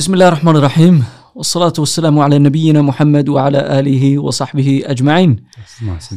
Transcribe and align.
بسم 0.00 0.12
الله 0.14 0.28
الرحمن 0.28 0.56
الرحيم 0.56 1.04
والصلاة 1.34 1.72
والسلام 1.78 2.18
على 2.18 2.38
نبينا 2.38 2.82
محمد 2.82 3.28
وعلى 3.28 3.78
آله 3.78 4.18
وصحبه 4.18 4.82
أجمعين 4.86 5.44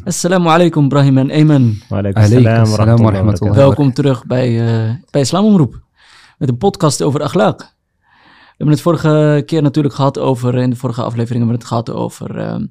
السلام 0.08 0.48
عليكم 0.48 0.90
Brahim 0.90 1.18
en 1.18 1.30
Ayman. 1.32 1.76
Waalaikum 1.90 2.22
Alaikum 2.24 2.44
salam 2.44 2.70
wa 2.70 2.76
salam 2.78 3.00
wa 3.00 3.12
rahmatullahi 3.12 3.12
wa 3.12 3.12
rahmatullah. 3.12 3.54
barakatuh. 3.54 3.56
Welkom 3.56 3.94
terug 3.94 4.26
bij, 4.26 4.50
eh 4.60 4.94
bij 5.12 5.22
Islamomroep. 5.22 5.82
Met 6.38 6.50
een 6.50 6.58
podcast 6.58 7.02
over 7.02 7.22
akhlaq. 7.30 7.58
We 7.58 8.66
hebben 8.66 8.76
het 8.76 8.82
vorige 8.82 9.44
keer 9.46 9.62
natuurlijk 9.62 9.96
gehad 9.96 10.18
over, 10.20 10.56
in 10.56 10.70
de 10.70 10.76
vorige 10.76 11.02
aflevering 11.02 11.38
hebben 11.46 11.56
we 11.56 11.62
het 11.62 11.68
gehad 11.68 11.90
over, 11.92 12.38
ehm, 12.38 12.66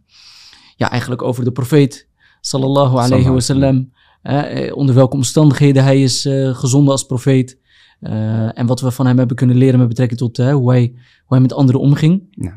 ja 0.76 0.90
eigenlijk 0.90 1.22
over 1.22 1.44
de 1.44 1.52
profeet 1.52 2.08
sallallahu 2.40 2.96
alayhi 2.98 3.30
wa 3.30 3.40
sallam. 3.40 3.92
Eh, 4.22 4.76
onder 4.76 4.94
welke 4.94 5.16
omstandigheden 5.16 5.84
hij 5.84 6.02
is 6.02 6.24
eh, 6.24 6.54
gezonden 6.54 6.92
als 6.92 7.06
profeet. 7.06 7.58
Eh, 8.03 8.59
en 8.59 8.65
wat 8.65 8.81
we 8.81 8.91
van 8.91 9.05
hem 9.05 9.17
hebben 9.17 9.35
kunnen 9.35 9.55
leren 9.55 9.79
met 9.79 9.87
betrekking 9.87 10.19
tot 10.19 10.39
eh, 10.39 10.53
hoe, 10.53 10.69
hij, 10.69 10.91
hoe 10.95 11.27
hij 11.27 11.39
met 11.39 11.53
anderen 11.53 11.81
omging. 11.81 12.23
Ja. 12.31 12.53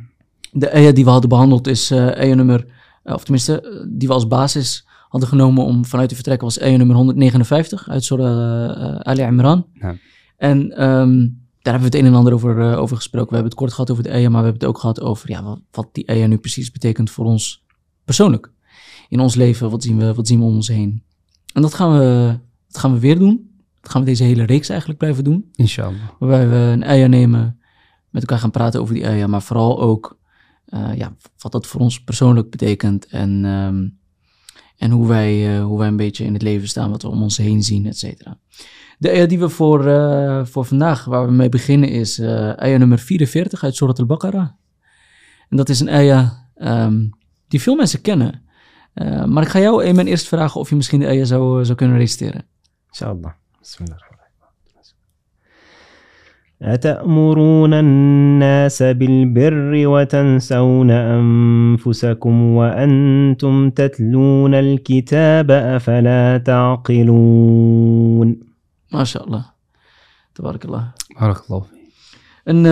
De 0.53 0.73
ayah 0.73 0.95
die 0.95 1.05
we 1.05 1.11
hadden 1.11 1.29
behandeld 1.29 1.67
is 1.67 1.91
eh 1.91 2.07
ayah 2.07 2.37
nummer, 2.37 2.67
eh, 3.03 3.15
of 3.15 3.23
tenminste, 3.23 3.85
die 3.89 4.09
we 4.09 4.15
als 4.15 4.29
basis 4.29 4.87
hadden 5.09 5.29
genomen 5.29 5.65
om 5.65 5.85
vanuit 5.85 6.09
te 6.09 6.15
vertrekken, 6.15 6.47
was 6.47 6.61
ayah 6.61 6.79
nummer 6.79 6.97
159 6.97 7.89
uit 7.89 8.05
Surah 8.05 8.97
Ali 8.97 9.23
Imran. 9.23 9.67
Ja. 9.73 9.97
En 10.37 10.71
ehm, 10.73 11.29
daar 11.63 11.73
hebben 11.73 11.91
we 11.91 11.97
het 11.97 12.07
een 12.07 12.13
en 12.13 12.15
ander 12.15 12.33
over, 12.33 12.77
over 12.77 12.97
gesproken. 12.97 13.29
We 13.29 13.35
hebben 13.35 13.51
het 13.51 13.61
kort 13.61 13.73
gehad 13.73 13.91
over 13.91 14.03
de 14.03 14.11
ayah, 14.11 14.31
maar 14.31 14.43
we 14.43 14.49
hebben 14.49 14.61
het 14.61 14.69
ook 14.69 14.79
gehad 14.79 15.01
over 15.01 15.31
ja, 15.31 15.43
wat, 15.43 15.61
wat 15.71 15.89
die 15.93 16.11
ayah 16.11 16.29
nu 16.29 16.39
precies 16.39 16.71
betekent 16.71 17.11
voor 17.11 17.25
ons 17.25 17.65
persoonlijk. 18.05 18.53
In 19.09 19.21
ons 19.21 19.35
leven, 19.35 19.71
wat 19.71 19.83
zien 19.83 19.99
we, 19.99 20.15
wat 20.15 20.27
zien 20.27 20.39
we 20.39 20.45
om 20.45 20.55
ons 20.55 20.69
heen. 20.69 21.03
En 21.53 21.63
dat 21.63 21.75
gaan 21.75 21.99
we, 21.99 22.39
dat 22.69 22.81
gaan 22.81 22.93
we 22.93 22.99
weer 22.99 23.19
doen. 23.19 23.46
Dat 23.87 23.95
gaan 23.95 24.05
we 24.05 24.11
deze 24.11 24.25
hele 24.25 24.45
reeks 24.45 24.69
eigenlijk 24.69 24.99
blijven 24.99 25.25
doen. 25.25 25.49
Inshallah. 25.55 26.01
Waarbij 26.19 26.49
we 26.49 26.55
een 26.55 26.83
eier 26.83 27.09
nemen, 27.09 27.61
met 28.11 28.23
elkaar 28.23 28.39
gaan 28.39 28.51
praten 28.51 28.81
over 28.81 28.95
die 28.95 29.05
eier, 29.05 29.31
maar 29.31 29.43
vooral 29.43 29.81
ook 29.81 30.19
eh, 30.65 30.95
ja, 30.95 31.17
wat 31.39 31.53
dat 31.53 31.67
voor 31.67 31.81
ons 31.81 32.05
persoonlijk 32.05 32.51
betekent 32.51 33.07
en, 33.07 33.45
ehm, 33.45 33.89
en 34.77 34.91
hoe, 34.91 35.09
wij, 35.09 35.57
eh, 35.57 35.65
hoe 35.65 35.79
wij 35.79 35.89
een 35.89 35.97
beetje 35.97 36.25
in 36.25 36.33
het 36.33 36.43
leven 36.43 36.69
staan, 36.69 36.91
wat 36.91 37.03
we 37.03 37.09
om 37.09 37.23
ons 37.23 37.37
heen 37.37 37.63
zien, 37.63 37.87
et 37.87 37.99
cetera. 37.99 38.39
De 38.99 39.09
eier 39.09 39.29
die 39.29 39.39
we 39.39 39.49
voor, 39.49 39.87
eh, 39.87 40.45
voor 40.45 40.65
vandaag, 40.65 41.05
waar 41.05 41.27
we 41.27 41.33
mee 41.33 41.49
beginnen, 41.49 41.89
is 41.89 42.19
eier 42.19 42.79
nummer 42.79 42.99
44 42.99 43.65
uit 43.65 43.77
Surat 43.77 43.99
al-Baqarah. 43.99 44.49
En 45.49 45.57
dat 45.57 45.69
is 45.69 45.81
een 45.81 45.89
eier 45.89 46.49
ehm, 46.55 47.09
die 47.49 47.61
veel 47.61 47.77
mensen 47.77 48.01
kennen. 48.01 48.45
Maar 49.27 49.43
ik 49.43 49.49
ga 49.49 49.59
jou, 49.59 49.83
Eamon, 49.83 50.07
eerst 50.07 50.29
vragen 50.29 50.61
of 50.61 50.69
je 50.69 50.77
misschien 50.77 51.01
de 51.01 51.07
eier 51.07 51.27
zou, 51.27 51.65
zou 51.65 51.77
kunnen 51.77 51.99
reciteren. 51.99 52.47
Inshallah. 52.89 53.33
بسم 53.67 53.85
الله 53.85 53.97
الرحمن 53.97 54.19
الرحيم. 54.19 54.95
أتأمرون 56.63 57.75
الناس 57.75 58.83
بالبر 58.83 59.87
وتنسون 59.87 60.91
أنفسكم 60.91 62.43
وأنتم 62.43 63.71
تتلون 63.71 64.55
الكتاب 64.55 65.51
أفلا 65.51 66.39
تعقلون؟ 66.39 68.29
ما 68.93 69.05
شاء 69.05 69.27
الله. 69.27 69.45
تبارك 70.35 70.65
الله. 70.65 70.93
بارك 71.21 71.51
الله 71.51 71.61
فيك. 71.61 71.79
إن 72.49 72.67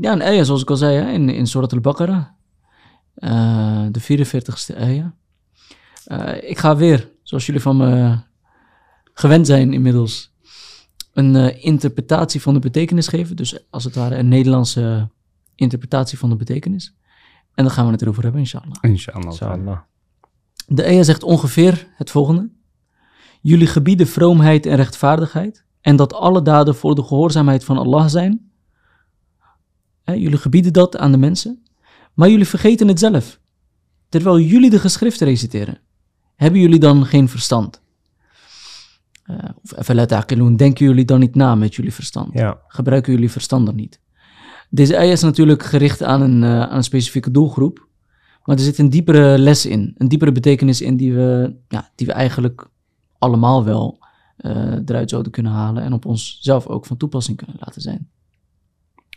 يعني 0.00 0.28
آية 0.28 0.42
زوز 0.42 0.64
قزايا 0.64 1.16
إن 1.16 1.30
إن 1.30 1.44
سورة 1.44 1.68
البقرة 1.72 2.30
آه، 3.22 3.88
دفير 3.88 4.24
فيرتخست 4.24 4.70
آية. 4.70 5.14
آه، 6.10 6.52
إكافير 6.52 7.08
زوز 7.26 7.40
شلي 7.40 7.58
فما 7.58 8.12
آه، 8.12 8.27
gewend 9.18 9.46
zijn 9.46 9.72
inmiddels, 9.72 10.32
een 11.12 11.36
eh, 11.36 11.64
interpretatie 11.64 12.42
van 12.42 12.54
de 12.54 12.60
betekenis 12.60 13.08
geven. 13.08 13.36
Dus 13.36 13.70
als 13.70 13.84
het 13.84 13.94
ware 13.94 14.16
een 14.16 14.28
Nederlandse 14.28 15.08
interpretatie 15.54 16.18
van 16.18 16.28
de 16.28 16.36
betekenis. 16.36 16.94
En 17.54 17.64
dan 17.64 17.72
gaan 17.72 17.86
we 17.86 17.92
het 17.92 18.02
erover 18.02 18.22
hebben, 18.22 18.40
inshallah. 18.40 18.76
Inshallah. 18.80 19.24
Inshallah. 19.24 19.78
De 20.66 20.84
ayah 20.84 21.04
zegt 21.04 21.22
ongeveer 21.22 21.86
het 21.94 22.10
volgende. 22.10 22.50
Jullie 23.40 23.66
gebieden 23.66 24.06
vroomheid 24.06 24.66
en 24.66 24.76
rechtvaardigheid 24.76 25.64
en 25.80 25.96
dat 25.96 26.12
alle 26.12 26.42
daden 26.42 26.74
voor 26.74 26.94
de 26.94 27.02
gehoorzaamheid 27.02 27.64
van 27.64 27.78
Allah 27.78 28.08
zijn. 28.08 28.50
Hè, 30.02 30.12
jullie 30.12 30.38
gebieden 30.38 30.72
dat 30.72 30.96
aan 30.96 31.12
de 31.12 31.18
mensen, 31.18 31.62
maar 32.14 32.30
jullie 32.30 32.46
vergeten 32.46 32.88
het 32.88 32.98
zelf. 32.98 33.40
Terwijl 34.08 34.38
jullie 34.38 34.70
de 34.70 34.78
geschriften 34.78 35.26
reciteren. 35.26 35.80
Hebben 36.34 36.60
jullie 36.60 36.80
dan 36.80 37.06
geen 37.06 37.28
verstand? 37.28 37.80
Eh, 39.28 39.36
of 39.62 39.74
afala 39.74 40.06
ta'qilun, 40.06 40.56
denken 40.56 40.86
jullie 40.86 41.04
dan 41.04 41.20
niet 41.20 41.34
na 41.34 41.54
met 41.54 41.74
jullie 41.74 41.92
verstand? 41.92 42.32
Ja. 42.32 42.60
gebruiken 42.66 43.12
jullie 43.12 43.30
verstand 43.30 43.66
dan 43.66 43.74
niet. 43.74 44.00
Deze 44.70 44.96
ayah 44.96 45.12
is 45.12 45.22
natuurlijk 45.22 45.62
gericht 45.62 46.02
aan 46.02 46.20
een, 46.20 46.42
eh, 46.42 46.60
aan 46.60 46.76
een 46.76 46.84
specifieke 46.84 47.30
doelgroep. 47.30 47.88
Maar 48.44 48.56
er 48.56 48.62
zit 48.62 48.78
een 48.78 48.90
diepere 48.90 49.38
les 49.38 49.66
in. 49.66 49.94
Een 49.96 50.08
diepere 50.08 50.32
betekenis 50.32 50.80
in 50.80 50.96
die 50.96 51.14
we, 51.14 51.56
ja, 51.68 51.90
die 51.94 52.06
we 52.06 52.12
eigenlijk 52.12 52.68
allemaal 53.18 53.64
wel 53.64 53.98
eh, 54.36 54.72
eruit 54.84 55.10
zouden 55.10 55.32
kunnen 55.32 55.52
halen. 55.52 55.82
En 55.82 55.92
op 55.92 56.04
onszelf 56.04 56.66
ook 56.66 56.86
van 56.86 56.96
toepassing 56.96 57.36
kunnen 57.36 57.56
laten 57.58 57.80
zijn. 57.80 58.08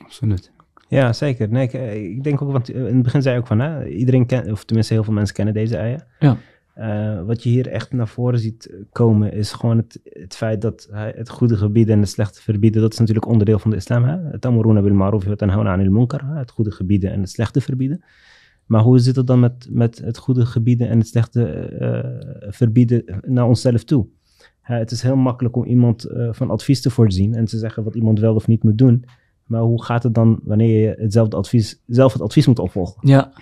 Absoluut. 0.04 0.52
Ja, 0.88 1.14
zeker. 1.14 1.50
Nee, 1.50 1.68
ik, 1.68 1.74
ik 2.18 2.24
denk 2.24 2.42
ook, 2.42 2.52
want 2.52 2.70
in 2.70 2.86
het 2.86 3.04
begin 3.04 3.22
zei 3.22 3.36
je 3.36 3.42
ook 3.42 3.48
van, 3.48 3.60
hè, 3.60 3.88
iedereen 3.88 4.26
kent, 4.26 4.52
of 4.52 4.64
tenminste 4.64 4.94
heel 4.94 5.04
veel 5.04 5.14
mensen 5.14 5.36
kennen 5.36 5.54
deze 5.54 5.78
eieren. 5.78 6.08
Ja. 6.20 6.38
Eh, 6.82 7.22
wat 7.26 7.44
je 7.44 7.50
hier 7.50 7.68
echt 7.68 7.94
naar 7.94 8.08
voren 8.08 8.40
ziet 8.40 8.74
komen, 8.92 9.34
is 9.34 9.52
gewoon 9.52 9.78
het, 9.78 10.00
het 10.04 10.36
feit 10.36 10.62
dat 10.62 10.88
het 10.92 11.30
goede 11.30 11.58
gebieden 11.58 11.94
en 11.94 12.00
het 12.00 12.10
slechte 12.10 12.42
verbieden, 12.42 12.82
dat 12.82 12.94
is 12.94 13.00
natuurlijk 13.00 13.28
onderdeel 13.28 13.60
van 13.60 13.72
de 13.72 13.78
islam. 13.78 14.04
Het 14.04 14.46
amuruna 14.46 14.82
bil 14.82 14.94
ma'ruf 14.94 15.24
wa 15.24 15.36
tanhauna 15.36 15.72
anil 15.72 15.92
munkar, 15.92 16.38
het 16.38 16.52
goede 16.52 16.72
gebieden 16.72 17.12
en 17.12 17.20
het 17.20 17.30
slechte 17.30 17.62
verbieden. 17.62 18.04
Maar 18.66 18.82
hoe 18.82 19.00
zit 19.00 19.16
het 19.16 19.28
dan 19.28 19.40
met, 19.40 19.68
met 19.70 19.98
het 19.98 20.18
goede 20.18 20.46
gebieden 20.46 20.90
en 20.90 20.98
het 20.98 21.08
slechte 21.08 21.46
eh, 21.46 22.50
verbieden 22.52 23.04
naar 23.22 23.48
onszelf 23.48 23.84
toe? 23.84 24.08
Het 24.62 24.92
is 24.92 25.02
heel 25.02 25.16
makkelijk 25.16 25.56
om 25.56 25.66
iemand 25.66 26.04
eh, 26.04 26.28
van 26.32 26.50
advies 26.50 26.82
te 26.82 26.90
voorzien 26.90 27.36
en 27.36 27.46
te 27.46 27.58
zeggen 27.58 27.84
wat 27.84 27.96
iemand 27.96 28.20
wel 28.20 28.36
of 28.36 28.48
niet 28.48 28.64
moet 28.64 28.78
doen. 28.78 29.06
Maar 29.46 29.62
hoe 29.62 29.84
gaat 29.84 30.04
het 30.04 30.14
dan 30.14 30.40
wanneer 30.44 30.82
je 30.82 30.96
hetzelfde 30.98 31.38
advies, 31.38 31.82
zelf 31.88 32.14
het 32.14 32.22
advies 32.22 32.48
moet 32.48 32.60
opvolgen? 32.60 33.08
Ja. 33.08 33.34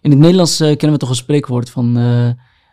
In 0.00 0.10
het 0.10 0.18
Nederlands 0.18 0.56
kennen 0.56 0.92
we 0.92 0.98
toch 0.98 1.08
een 1.08 1.14
spreekwoord 1.14 1.70
van... 1.70 1.96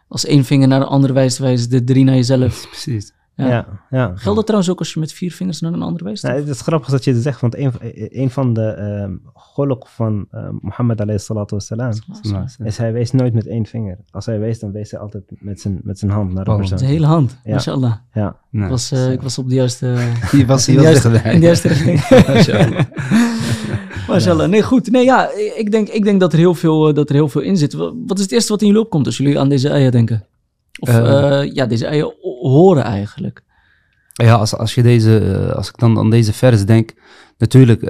als 0.10 0.26
één 0.26 0.44
vinger 0.44 0.68
naar 0.68 0.80
de 0.80 0.86
andere 0.86 1.14
wijst, 1.14 1.38
wijst 1.38 1.72
de 1.72 1.84
drie 1.84 2.04
naar 2.04 2.16
jezelf. 2.16 2.68
Precies. 2.70 3.14
Ja. 3.36 3.48
Ja, 3.48 3.68
ja. 3.90 4.12
Geldt 4.16 4.36
dat 4.36 4.46
trouwens 4.46 4.72
ook 4.72 4.80
als 4.80 4.94
je 4.94 5.00
met 5.00 5.14
vier 5.14 5.32
vingers 5.32 5.60
naar 5.62 5.74
een 5.74 5.82
ander 5.82 6.04
wijst? 6.04 6.24
Nou, 6.24 6.36
het 6.36 6.48
is 6.48 6.62
grappig 6.62 6.90
dat 6.90 7.04
je 7.04 7.14
het 7.14 7.22
zegt, 7.24 7.42
want 7.42 7.58
een, 7.58 7.72
een 8.22 8.30
van 8.30 8.54
de 8.54 8.62
ehm 8.66 9.14
golok 9.34 9.88
van 9.88 10.26
uh, 10.32 10.50
Mohammed 10.62 11.02
alayhi 11.02 11.20
salatu 11.20 11.56
wassalam 11.56 11.92
is 12.64 12.78
hij 12.78 12.94
wees 12.94 13.12
nooit 13.12 13.34
met 13.34 13.48
één 13.48 13.66
vinger. 13.66 13.98
Als 14.12 14.26
hij 14.26 14.40
wees, 14.40 14.60
dan 14.60 14.72
wees 14.72 14.92
hij 14.92 15.00
altijd 15.00 15.24
met 15.28 15.62
zijn, 15.62 15.80
met 15.84 16.00
zijn 16.00 16.12
hand 16.12 16.34
naar 16.34 16.44
de 16.44 16.52
Oh, 16.52 16.58
persoon. 16.58 16.78
De 16.78 16.86
hele 16.86 17.06
hand, 17.06 17.38
Ja. 17.44 17.54
mashallah. 17.54 17.94
Ja, 18.14 18.36
Nee. 18.50 18.64
Ik, 18.64 18.70
was, 18.70 18.92
eh, 18.92 19.12
ik 19.12 19.22
was 19.22 19.38
op 19.38 19.50
de 19.50 19.56
juiste... 19.56 19.96
Die 20.32 20.46
was 20.48 20.66
de 20.66 20.72
juiste, 20.74 21.10
in 21.10 21.40
de 21.40 21.46
juiste 21.46 21.68
richting. 21.68 22.00
Mashallah. 24.08 24.50
Nee, 24.50 24.62
goed. 24.64 24.92
Nee, 24.92 25.04
ja, 25.04 25.30
ik 25.56 25.72
denk, 25.72 25.88
ik 25.90 26.04
denk 26.04 26.20
dat, 26.20 26.34
er 26.34 26.40
heel 26.40 26.54
veel, 26.56 26.88
eh, 26.88 26.94
dat 26.96 27.10
er 27.10 27.16
heel 27.16 27.30
veel 27.30 27.42
in 27.42 27.58
zit. 27.58 27.74
Wa- 27.74 27.94
Wat 28.08 28.18
is 28.18 28.24
het 28.24 28.32
eerste 28.34 28.52
wat 28.52 28.62
in 28.62 28.68
jullie 28.68 28.82
opkomt 28.82 29.06
als 29.06 29.18
jullie 29.18 29.40
aan 29.40 29.50
deze 29.50 29.70
eieren 29.70 29.92
denken? 29.92 30.26
Of 30.80 30.88
Eh. 30.90 31.40
eh, 31.42 31.54
ja, 31.54 31.66
deze 31.66 31.86
eieren 31.86 32.14
horen 32.42 32.84
eigenlijk. 32.84 33.42
Ja, 34.14 34.34
als, 34.36 34.56
als, 34.56 34.76
je 34.76 34.82
deze, 34.82 35.52
als 35.56 35.68
ik 35.70 35.78
dan 35.78 35.98
aan 35.98 36.10
deze 36.10 36.34
vers 36.34 36.66
denk, 36.66 36.94
natuurlijk 37.38 37.82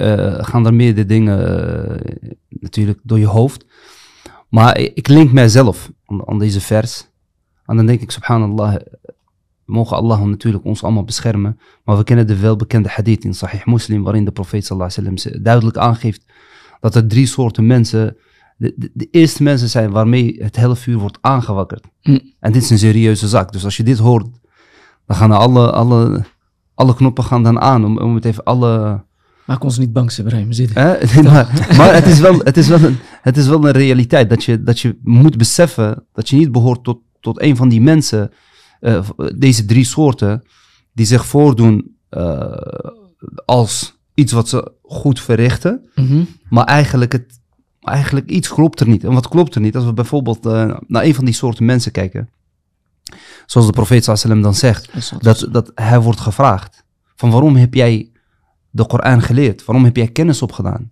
gaan 0.46 0.66
er 0.66 0.74
meerdere 0.74 1.08
dingen 1.08 1.38
natuurlijk 2.50 3.00
door 3.04 3.20
je 3.20 3.26
hoofd. 3.26 3.66
Maar 4.50 4.78
ik, 4.80 4.92
ik 4.94 5.08
link 5.08 5.32
mijzelf 5.32 5.92
aan, 6.06 6.28
aan 6.28 6.40
deze 6.40 6.62
vers. 6.62 7.08
En 7.66 7.76
dan 7.76 7.86
denk 7.86 8.02
ik, 8.02 8.12
subhanallah, 8.12 8.76
mogen 9.70 9.98
Allah 9.98 10.24
natuurlijk 10.24 10.66
ons 10.66 10.84
allemaal 10.84 11.04
beschermen. 11.04 11.60
Maar 11.84 11.98
we 11.98 12.04
kennen 12.04 12.28
de 12.28 12.40
welbekende 12.40 12.90
hadith 12.90 13.24
in 13.24 13.34
Sahih 13.34 13.66
Muslim, 13.66 14.04
waarin 14.04 14.26
de 14.26 14.32
profeet 14.32 14.66
sallallahu 14.66 14.92
alaihi 14.98 15.14
wasallam 15.14 15.44
duidelijk 15.44 15.78
aangeeft 15.78 16.26
dat 16.80 16.96
er 16.96 17.08
drie 17.08 17.26
soorten 17.26 17.68
mensen, 17.68 18.18
de, 18.58 18.74
de, 18.78 18.92
de 18.94 19.08
eerste 19.12 19.44
mensen 19.44 19.70
zijn 19.70 19.92
waarmee 19.92 20.36
het 20.44 20.56
hele 20.56 20.76
vuur 20.76 20.98
wordt 20.98 21.18
aangewakkerd. 21.22 21.86
Hm. 22.02 22.20
En 22.40 22.52
dit 22.52 22.64
is 22.64 22.70
een 22.70 22.78
serieuze 22.78 23.28
zaak. 23.28 23.52
Dus 23.52 23.64
als 23.64 23.78
je 23.78 23.84
dit 23.84 23.98
hoort, 23.98 24.28
dan 25.06 25.18
gaan 25.18 25.32
alle, 25.32 25.72
alle, 25.72 26.24
alle 26.74 26.96
knoppen 26.96 27.24
gaan 27.24 27.44
dan 27.44 27.60
aan 27.60 27.86
om, 27.86 27.98
om 27.98 28.16
het 28.16 28.26
even 28.26 28.44
alle... 28.44 29.04
Maak 29.46 29.64
ons 29.64 29.78
niet 29.78 29.94
bang, 29.94 30.12
Ibrahim. 30.12 30.52
Zit. 30.52 30.74
Maar 31.24 31.68
maar 31.78 31.94
het, 31.94 32.06
is 32.06 32.20
wel, 32.20 32.40
het, 32.40 32.58
is 32.58 32.68
wel 32.68 32.84
een, 32.84 32.98
het 33.22 33.38
is 33.38 33.48
wel 33.48 33.66
een 33.66 33.72
realiteit 33.72 34.30
dat 34.30 34.44
je, 34.44 34.64
dat 34.64 34.80
je 34.80 35.00
moet 35.04 35.38
beseffen 35.38 36.06
dat 36.14 36.30
je 36.30 36.36
niet 36.36 36.52
behoort 36.52 36.84
tot, 36.84 37.00
tot 37.20 37.42
een 37.42 37.56
van 37.56 37.70
die 37.70 37.82
mensen, 37.82 38.32
eh, 38.80 39.10
deze 39.38 39.66
drie 39.66 39.84
soorten, 39.86 40.44
die 40.94 41.06
zich 41.06 41.26
voordoen 41.26 41.98
eh, 42.10 42.52
als 43.46 43.98
iets 44.14 44.32
wat 44.32 44.50
ze 44.50 44.72
goed 44.82 45.22
verrichten, 45.22 45.90
Mhm. 45.96 46.24
maar 46.50 46.66
eigenlijk, 46.66 47.12
het, 47.12 47.40
eigenlijk 47.82 48.30
iets 48.30 48.48
klopt 48.48 48.80
er 48.80 48.88
niet. 48.88 49.04
En 49.04 49.14
wat 49.14 49.28
klopt 49.28 49.56
er 49.56 49.62
niet? 49.62 49.76
Als 49.76 49.86
we 49.86 49.94
bijvoorbeeld 49.94 50.46
eh, 50.46 50.78
naar 50.88 51.04
een 51.04 51.16
van 51.16 51.26
die 51.26 51.34
soorten 51.34 51.66
mensen 51.66 51.92
kijken, 51.92 52.30
zoals 53.46 53.68
de 53.68 53.74
profeet 53.74 54.04
sallam 54.04 54.42
dan 54.42 54.56
zegt, 54.56 55.14
dat, 55.24 55.48
dat 55.52 55.72
hij 55.76 56.00
wordt 56.02 56.20
gevraagd 56.20 56.84
van 57.16 57.32
waarom 57.32 57.56
heb 57.56 57.74
jij 57.74 58.12
de 58.70 58.86
Koran 58.86 59.22
geleerd? 59.22 59.66
Waarom 59.66 59.86
heb 59.86 59.96
jij 59.96 60.08
kennis 60.08 60.42
opgedaan? 60.42 60.92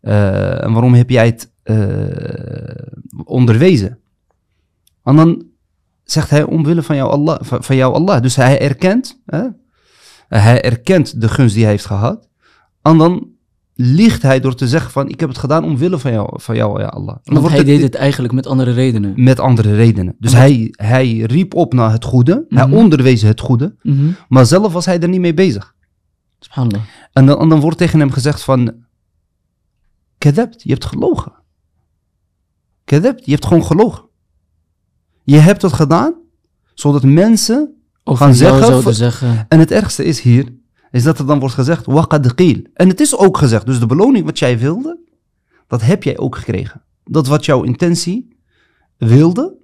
En 0.00 0.72
waarom 0.72 0.94
heb 0.94 1.10
jij 1.10 1.26
het 1.26 1.52
onderwezen? 3.24 3.98
En 5.02 5.16
dan 5.16 5.44
zegt 6.04 6.30
hij 6.30 6.42
omwille 6.42 6.82
van 6.82 6.96
jou 6.96 7.10
Allah. 7.10 7.38
Van, 7.40 7.76
jou 7.76 7.94
Allah. 7.94 8.22
Dus 8.22 8.36
hij 8.36 8.60
erkent, 8.60 9.20
hè? 9.26 9.42
hij 10.28 10.62
erkent 10.62 11.20
de 11.20 11.28
gunst 11.28 11.54
die 11.54 11.62
hij 11.62 11.72
heeft 11.72 11.86
gehad. 11.86 12.28
En 12.82 12.98
dan 12.98 13.28
liegt 13.74 14.22
hij 14.22 14.40
door 14.40 14.54
te 14.54 14.68
zeggen 14.68 14.90
van 14.90 15.08
ik 15.08 15.20
heb 15.20 15.28
het 15.28 15.38
gedaan 15.38 15.64
omwille 15.64 15.98
van 15.98 16.12
jou, 16.12 16.40
van 16.40 16.56
jou 16.56 16.80
ja 16.80 16.86
Allah. 16.86 17.14
En 17.14 17.20
dan 17.34 17.34
Want 17.34 17.48
hij 17.48 17.56
het- 17.56 17.66
deed 17.66 17.82
het 17.82 17.94
eigenlijk 17.94 18.32
met 18.34 18.46
andere 18.46 18.72
redenen. 18.72 19.12
met 19.16 19.40
andere 19.40 19.74
redenen. 19.74 20.16
Dus 20.18 20.32
hij, 20.32 20.68
hij 20.70 21.18
riep 21.18 21.54
op 21.54 21.72
naar 21.72 21.92
het 21.92 22.04
goede. 22.04 22.44
Mhm. 22.48 22.60
Hij 22.60 22.76
onderwees 22.78 23.22
het 23.22 23.40
goede. 23.40 23.74
Mhm. 23.82 24.10
Maar 24.28 24.46
zelf 24.46 24.72
was 24.72 24.84
hij 24.86 25.00
er 25.00 25.08
niet 25.08 25.20
mee 25.20 25.34
bezig. 25.34 25.74
Subhanallah. 26.38 26.80
En 27.12 27.26
dan, 27.26 27.38
en 27.40 27.48
dan 27.48 27.60
wordt 27.60 27.78
tegen 27.78 27.98
hem 27.98 28.10
gezegd 28.10 28.42
van... 28.42 28.74
Kadabt, 30.18 30.62
je 30.62 30.70
hebt 30.70 30.84
gelogen. 30.84 31.32
Kadabt, 32.84 33.24
je 33.24 33.30
hebt 33.30 33.46
gewoon 33.46 33.64
gelogen. 33.64 34.04
Je 35.24 35.36
hebt 35.36 35.62
het 35.62 35.72
gedaan, 35.72 36.14
zodat 36.74 37.02
mensen... 37.02 37.74
Of 38.04 38.18
Gaan 38.18 38.34
zeggen 38.34 38.94
zeggen. 38.94 39.46
En 39.48 39.58
het 39.58 39.70
ergste 39.70 40.04
is 40.04 40.20
hier, 40.20 40.52
is 40.90 41.02
dat 41.02 41.18
er 41.18 41.26
dan 41.26 41.38
wordt 41.38 41.54
gezegd... 41.54 41.86
Waqad. 41.86 42.34
En 42.74 42.88
het 42.88 43.00
is 43.00 43.16
ook 43.16 43.38
gezegd. 43.38 43.66
Dus 43.66 43.78
de 43.78 43.86
beloning 43.86 44.24
wat 44.24 44.38
jij 44.38 44.58
wilde, 44.58 44.98
dat 45.66 45.82
heb 45.82 46.02
jij 46.02 46.18
ook 46.18 46.36
gekregen. 46.36 46.82
Dat 47.04 47.26
wat 47.26 47.44
jouw 47.44 47.62
intentie 47.62 48.36
wilde, 48.96 49.56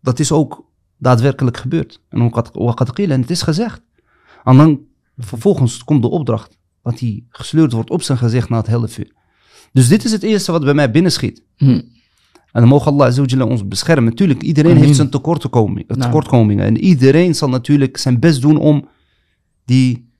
dat 0.00 0.18
is 0.18 0.32
ook 0.32 0.64
daadwerkelijk 0.96 1.56
gebeurd. 1.56 2.02
En 2.08 2.30
waqad-. 2.52 2.98
En 2.98 3.20
het 3.20 3.30
is 3.30 3.42
gezegd. 3.42 3.82
En 4.44 4.56
dan 4.56 4.80
vervolgens 5.16 5.84
komt 5.84 6.02
de 6.02 6.08
opdracht 6.08 6.58
dat 6.82 6.98
hij 6.98 7.24
gesleurd 7.28 7.72
wordt 7.72 7.90
op 7.90 8.02
zijn 8.02 8.18
gezicht 8.18 8.48
naar 8.48 8.58
het 8.58 8.68
hellevuur. 8.68 9.12
Dus 9.72 9.88
dit 9.88 10.04
is 10.04 10.12
het 10.12 10.22
eerste 10.22 10.52
wat 10.52 10.64
bij 10.64 10.74
mij 10.74 10.90
binnenschiet. 10.90 11.42
Hm. 11.56 11.80
En 12.52 12.60
dan 12.60 12.68
mogen 12.68 12.92
Allah 12.92 13.06
Azza 13.06 13.44
ons 13.44 13.68
beschermen. 13.68 14.04
Natuurlijk, 14.04 14.42
iedereen 14.42 14.70
Amin. 14.70 14.84
heeft 14.84 14.96
zijn 14.96 15.10
tekortkoming, 15.10 15.88
Nou. 15.88 16.00
tekortkomingen. 16.00 16.64
En 16.64 16.78
iedereen 16.78 17.34
zal 17.34 17.48
natuurlijk 17.48 17.96
zijn 17.96 18.20
best 18.20 18.40
doen 18.40 18.56
om 18.56 18.88
die, 19.64 20.10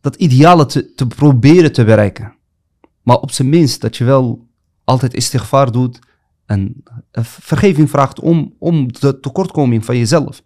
dat 0.00 0.16
ideale 0.16 0.66
te, 0.66 0.94
te 0.94 1.06
proberen 1.06 1.72
te 1.72 1.84
bereiken. 1.84 2.34
Maar 3.02 3.16
op 3.16 3.30
zijn 3.30 3.48
minst 3.48 3.80
dat 3.80 3.96
je 3.96 4.04
wel 4.04 4.46
altijd 4.84 5.14
istighfar 5.14 5.72
doet 5.72 5.98
en 6.46 6.82
eh, 7.10 7.24
vergeving 7.24 7.90
vraagt 7.90 8.20
om, 8.20 8.54
om 8.58 8.92
de 8.92 9.20
tekortkoming 9.20 9.84
van 9.84 9.98
jezelf. 9.98 10.42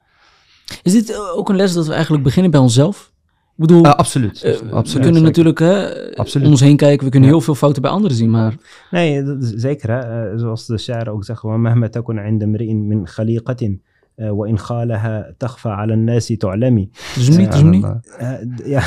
Is 0.82 0.92
dit 0.92 1.18
ook 1.34 1.48
een 1.48 1.56
les 1.56 1.72
dat 1.72 1.86
we 1.86 1.92
eigenlijk 1.92 2.22
beginnen 2.24 2.50
bij 2.50 2.60
onszelf? 2.60 3.11
Ik 3.55 3.63
bedoel, 3.67 3.83
Eh, 3.83 3.91
absoluut. 3.93 4.41
eh, 4.43 4.51
absoluut. 4.51 4.93
we 4.93 4.99
kunnen 4.99 5.03
zeker. 5.03 5.21
natuurlijk 5.21 5.59
hè, 5.59 6.15
Absoluut. 6.15 6.45
om 6.45 6.51
ons 6.51 6.61
heen 6.61 6.75
kijken. 6.77 7.05
We 7.05 7.11
kunnen 7.11 7.29
Ja. 7.29 7.35
heel 7.35 7.43
veel 7.45 7.55
fouten 7.55 7.81
bij 7.81 7.91
anderen 7.91 8.17
zien. 8.17 8.29
Maar 8.29 8.55
Nee, 8.91 9.23
dat 9.23 9.43
is 9.43 9.49
zeker. 9.53 9.89
Hè? 9.91 10.31
Eh, 10.31 10.37
zoals 10.39 10.65
de 10.65 10.77
Shara 10.77 11.11
ook 11.11 11.23
zegt: 11.25 11.41
وَمَهْمَا 11.43 11.87
تَكُنْ 11.87 12.19
عِنْدَ 12.19 12.43
امْرِئٍ 12.43 12.73
مِنْ 12.73 13.07
خَلِيقَةٍ 13.07 13.79
eh, 14.15 14.29
وَإِنْ 14.31 14.57
خَالَهَا 14.57 15.33
تَخْفَى 15.37 15.69
عَلَى 15.69 15.93
النَّاسِ 15.93 16.27
تُعْلَمِ 16.37 16.75
dus 17.15 17.29
niet, 17.29 17.51
dus 17.51 17.61
niet. 17.61 17.83
Subhanallah. 17.83 17.97
Eh, 18.17 18.33
d- 18.55 18.65
ja, 18.65 18.81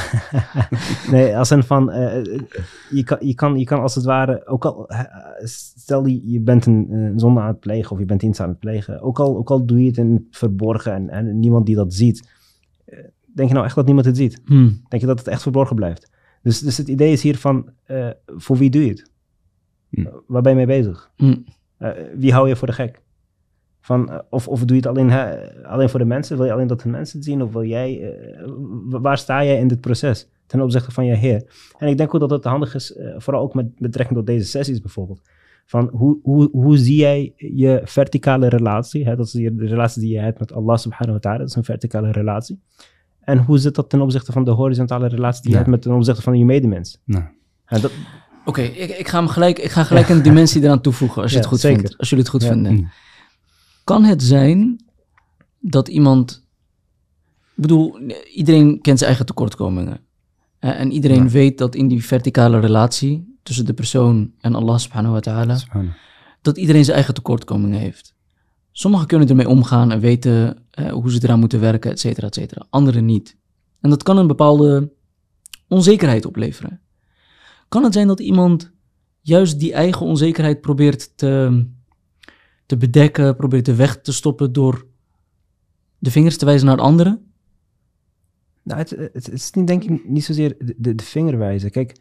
nee, 1.10 1.36
als 1.36 1.50
een 1.50 1.62
van, 1.64 1.90
eh, 1.90 2.16
eh, 2.16 2.40
je, 2.90 3.02
kan, 3.04 3.18
je, 3.20 3.34
kan, 3.34 3.58
je 3.58 3.64
kan 3.64 3.80
als 3.80 3.94
het 3.94 4.04
ware, 4.04 4.46
ook 4.46 4.64
al, 4.64 4.88
eh, 4.88 5.00
stel 5.44 6.06
je, 6.06 6.20
je 6.30 6.40
bent 6.40 6.66
een, 6.66 6.86
een 6.90 7.18
zonde 7.18 7.40
aan 7.40 7.46
het 7.48 7.60
plegen 7.60 7.90
of 7.92 7.98
je 7.98 8.04
bent 8.04 8.22
iets 8.22 8.40
aan 8.40 8.48
het 8.48 8.58
plegen, 8.58 9.00
ook 9.00 9.18
al, 9.20 9.36
ook 9.36 9.50
al 9.50 9.64
doe 9.66 9.80
je 9.82 9.86
het 9.86 9.96
in 9.96 10.12
het 10.12 10.22
verborgen 10.38 10.92
en, 10.92 11.08
en 11.10 11.38
niemand 11.40 11.66
die 11.66 11.74
dat 11.76 11.94
ziet, 11.94 12.18
eh, 12.20 12.28
denk 13.35 13.47
je 13.47 13.53
nou 13.55 13.65
echt 13.65 13.75
dat 13.75 13.85
niemand 13.85 14.05
het 14.05 14.17
ziet? 14.17 14.41
Hm. 14.45 14.69
Denk 14.87 15.01
je 15.01 15.05
dat 15.07 15.19
het 15.19 15.27
echt 15.27 15.41
verborgen 15.41 15.75
blijft? 15.75 16.09
Dus, 16.41 16.59
dus 16.59 16.77
het 16.77 16.87
idee 16.87 17.11
is 17.11 17.21
hier 17.23 17.37
van, 17.37 17.69
eh, 17.83 18.09
voor 18.25 18.57
wie 18.57 18.69
doe 18.69 18.83
je 18.83 18.89
het? 18.89 19.11
Hm. 19.89 19.99
Eh, 20.01 20.13
Waar 20.27 20.41
ben 20.41 20.51
je 20.51 20.57
mee 20.65 20.81
bezig? 20.81 21.11
Hm. 21.15 21.35
Eh, 21.77 21.89
wie 22.15 22.31
hou 22.33 22.47
je 22.47 22.55
voor 22.55 22.67
de 22.67 22.73
gek? 22.73 23.01
Van, 23.81 24.21
of, 24.29 24.47
of 24.47 24.59
doe 24.59 24.77
je 24.77 24.81
het 24.81 24.85
alleen, 24.85 25.09
hè, 25.09 25.51
alleen 25.65 25.89
voor 25.89 25.99
de 25.99 26.05
mensen? 26.05 26.37
Wil 26.37 26.45
je 26.45 26.51
alleen 26.53 26.67
dat 26.67 26.81
de 26.81 26.89
mensen 26.89 27.17
het 27.17 27.27
zien? 27.27 27.41
Of 27.41 27.51
wil 27.53 27.63
jij, 27.63 28.13
eh, 28.13 28.43
wa- 28.89 28.99
waar 28.99 29.17
sta 29.17 29.43
jij 29.43 29.57
in 29.59 29.67
dit 29.67 29.81
proces 29.81 30.29
ten 30.45 30.61
opzichte 30.61 30.91
van 30.91 31.05
je 31.05 31.15
Heer? 31.15 31.71
En 31.77 31.87
ik 31.87 31.97
denk 31.97 32.13
ook 32.13 32.19
dat 32.19 32.29
het 32.29 32.43
handig 32.43 32.75
is, 32.75 32.99
vooral 33.17 33.41
ook 33.43 33.53
met 33.53 33.79
betrekking 33.79 34.17
tot 34.17 34.27
deze 34.27 34.45
sessies 34.45 34.81
bijvoorbeeld. 34.81 35.21
Van 35.65 35.89
hoe, 35.93 36.19
hoe, 36.23 36.49
hoe 36.51 36.77
zie 36.77 36.95
jij 36.99 37.33
je 37.35 37.81
verticale 37.83 38.47
relatie? 38.47 39.05
Hè? 39.05 39.15
Dat 39.15 39.25
is 39.25 39.31
die- 39.31 39.55
de 39.55 39.65
relatie 39.65 40.01
die 40.01 40.11
je 40.13 40.19
hebt 40.19 40.39
met 40.39 40.53
Allah 40.53 40.77
subhanahu 40.77 41.13
wa 41.13 41.19
ta'ala. 41.19 41.37
Dat 41.37 41.47
is 41.47 41.55
een 41.55 41.63
verticale 41.63 42.11
relatie. 42.11 42.61
En 43.25 43.37
hoe 43.37 43.57
zit 43.57 43.75
dat 43.75 43.89
ten 43.89 44.01
opzichte 44.01 44.31
van 44.31 44.43
de 44.43 44.51
horizontale 44.51 45.07
relatie 45.07 45.41
die 45.41 45.51
je 45.51 45.57
hebt 45.57 45.69
met 45.69 45.81
ten 45.81 45.93
opzichte 45.93 46.21
van 46.21 46.37
je 46.37 46.45
medemens? 46.45 46.97
Nou, 47.03 47.23
En 47.65 47.81
dat, 47.81 47.91
Oké, 48.45 48.61
ik, 48.61 48.97
ik 48.97 49.07
ga 49.07 49.17
hem 49.17 49.27
gelijk, 49.27 49.59
ik 49.59 49.71
ga 49.71 49.83
gelijk 49.83 50.09
een 50.09 50.21
dimensie 50.29 50.61
eraan 50.63 50.81
toevoegen 50.81 51.21
als 51.21 51.31
je 51.31 51.37
Ja, 51.37 51.41
het 51.43 51.51
goed 51.51 51.59
zeker. 51.59 51.79
vindt. 51.79 51.97
Als 51.97 52.09
jullie 52.09 52.23
het 52.23 52.33
goed 52.33 52.43
Ja. 52.43 52.49
vinden. 52.49 52.73
Mm. 52.73 52.89
Kan 53.83 54.03
het 54.03 54.23
zijn 54.23 54.83
dat 55.59 55.87
iemand. 55.87 56.43
Ik 57.55 57.61
bedoel, 57.61 57.99
iedereen 58.33 58.81
kent 58.81 58.97
zijn 58.97 59.09
eigen 59.09 59.25
tekortkomingen. 59.25 59.99
Eh, 60.59 60.79
en 60.79 60.91
iedereen 60.91 61.23
Ja. 61.23 61.29
weet 61.29 61.57
dat 61.57 61.75
in 61.75 61.87
die 61.87 62.05
verticale 62.05 62.59
relatie 62.59 63.37
tussen 63.43 63.65
de 63.65 63.73
persoon 63.73 64.31
en 64.39 64.55
Allah 64.55 64.77
subhanahu 64.77 65.13
wa 65.13 65.19
ta'ala, 65.19 65.59
dat 66.41 66.57
iedereen 66.57 66.83
zijn 66.83 66.95
eigen 66.95 67.13
tekortkomingen 67.13 67.79
heeft. 67.79 68.14
Sommigen 68.77 69.07
kunnen 69.07 69.27
ermee 69.27 69.49
omgaan 69.49 69.91
en 69.91 69.99
weten 69.99 70.65
eh, 70.71 70.91
hoe 70.91 71.11
ze 71.11 71.19
eraan 71.23 71.39
moeten 71.39 71.59
werken, 71.59 71.91
et 71.91 71.99
cetera, 71.99 72.27
et 72.27 72.33
cetera. 72.33 72.65
Anderen 72.69 73.05
niet. 73.05 73.37
En 73.79 73.89
dat 73.89 74.03
kan 74.03 74.17
een 74.17 74.27
bepaalde 74.27 74.91
onzekerheid 75.67 76.25
opleveren. 76.25 76.81
Kan 77.67 77.83
het 77.83 77.93
zijn 77.93 78.07
dat 78.07 78.19
iemand 78.19 78.71
juist 79.21 79.59
die 79.59 79.73
eigen 79.73 80.05
onzekerheid 80.05 80.61
probeert 80.61 81.17
te, 81.17 81.65
te 82.65 82.77
bedekken, 82.77 83.35
probeert 83.35 83.65
te 83.65 83.75
weg 83.75 84.01
te 84.01 84.13
stoppen 84.13 84.53
door 84.53 84.87
de 85.97 86.11
vingers 86.11 86.37
te 86.37 86.45
wijzen 86.45 86.67
naar 86.67 86.77
anderen? 86.77 87.31
Nou, 88.63 88.79
het, 88.79 89.31
is 89.31 89.51
niet, 89.51 89.67
denk 89.67 89.83
ik 89.83 90.09
niet 90.09 90.25
zozeer 90.25 90.55
de, 90.57 90.75
de, 90.77 90.95
de 90.95 91.03
vinger 91.03 91.37
wijzen. 91.37 91.71
Kijk, 91.71 91.97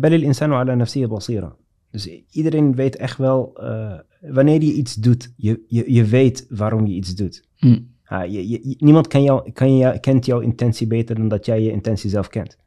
insanu 0.00 0.54
ala 0.54 0.74
nafsiya 0.74 1.08
basira. 1.08 1.56
Dus 1.90 2.22
iedereen 2.30 2.74
weet 2.74 2.96
echt 2.96 3.18
wel, 3.18 3.52
eh, 3.54 3.98
wanneer 4.20 4.62
je 4.62 4.72
iets 4.72 4.94
doet, 4.94 5.32
je, 5.36 5.64
je, 5.68 5.92
je 5.92 6.04
weet 6.04 6.46
waarom 6.48 6.86
je 6.86 6.94
iets 6.94 7.14
doet. 7.14 7.48
Hm. 7.56 7.78
Ah, 8.04 8.26
je, 8.30 8.76
niemand 8.78 9.08
kan 9.08 9.22
jou, 9.22 9.52
kan 9.52 9.76
jou, 9.76 9.98
kent 9.98 10.26
jouw 10.26 10.40
intentie 10.40 10.86
beter 10.86 11.14
dan 11.14 11.28
dat 11.28 11.46
jij 11.46 11.62
je 11.62 11.70
intentie 11.70 12.10
zelf 12.10 12.28
kent. 12.28 12.58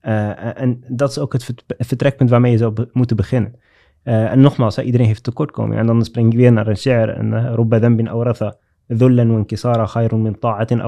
Eh, 0.00 0.60
en 0.60 0.84
dat 0.88 1.10
is 1.10 1.18
ook 1.18 1.32
het 1.32 1.64
vertrekpunt 1.78 2.30
waarmee 2.30 2.52
je 2.52 2.58
zou 2.58 2.86
moeten 2.92 3.16
beginnen. 3.16 3.54
Eh, 4.02 4.32
en 4.32 4.40
nogmaals, 4.40 4.78
iedereen 4.78 5.06
heeft 5.06 5.22
tekortkomingen. 5.22 5.78
En 5.78 5.86
dan 5.86 6.04
spring 6.04 6.32
je 6.32 6.38
weer 6.38 6.52
naar 6.52 6.66
een 6.66 6.76
share 6.76 7.12
en 7.12 7.54
Robba 7.54 7.78
Dambin 7.78 8.08
Awratha. 8.08 8.56
Dhullan 8.86 9.30
wa 9.30 9.38
inkisara 9.38 9.84
khairun 9.84 10.22
min 10.22 10.38
ta'atin 10.38 10.82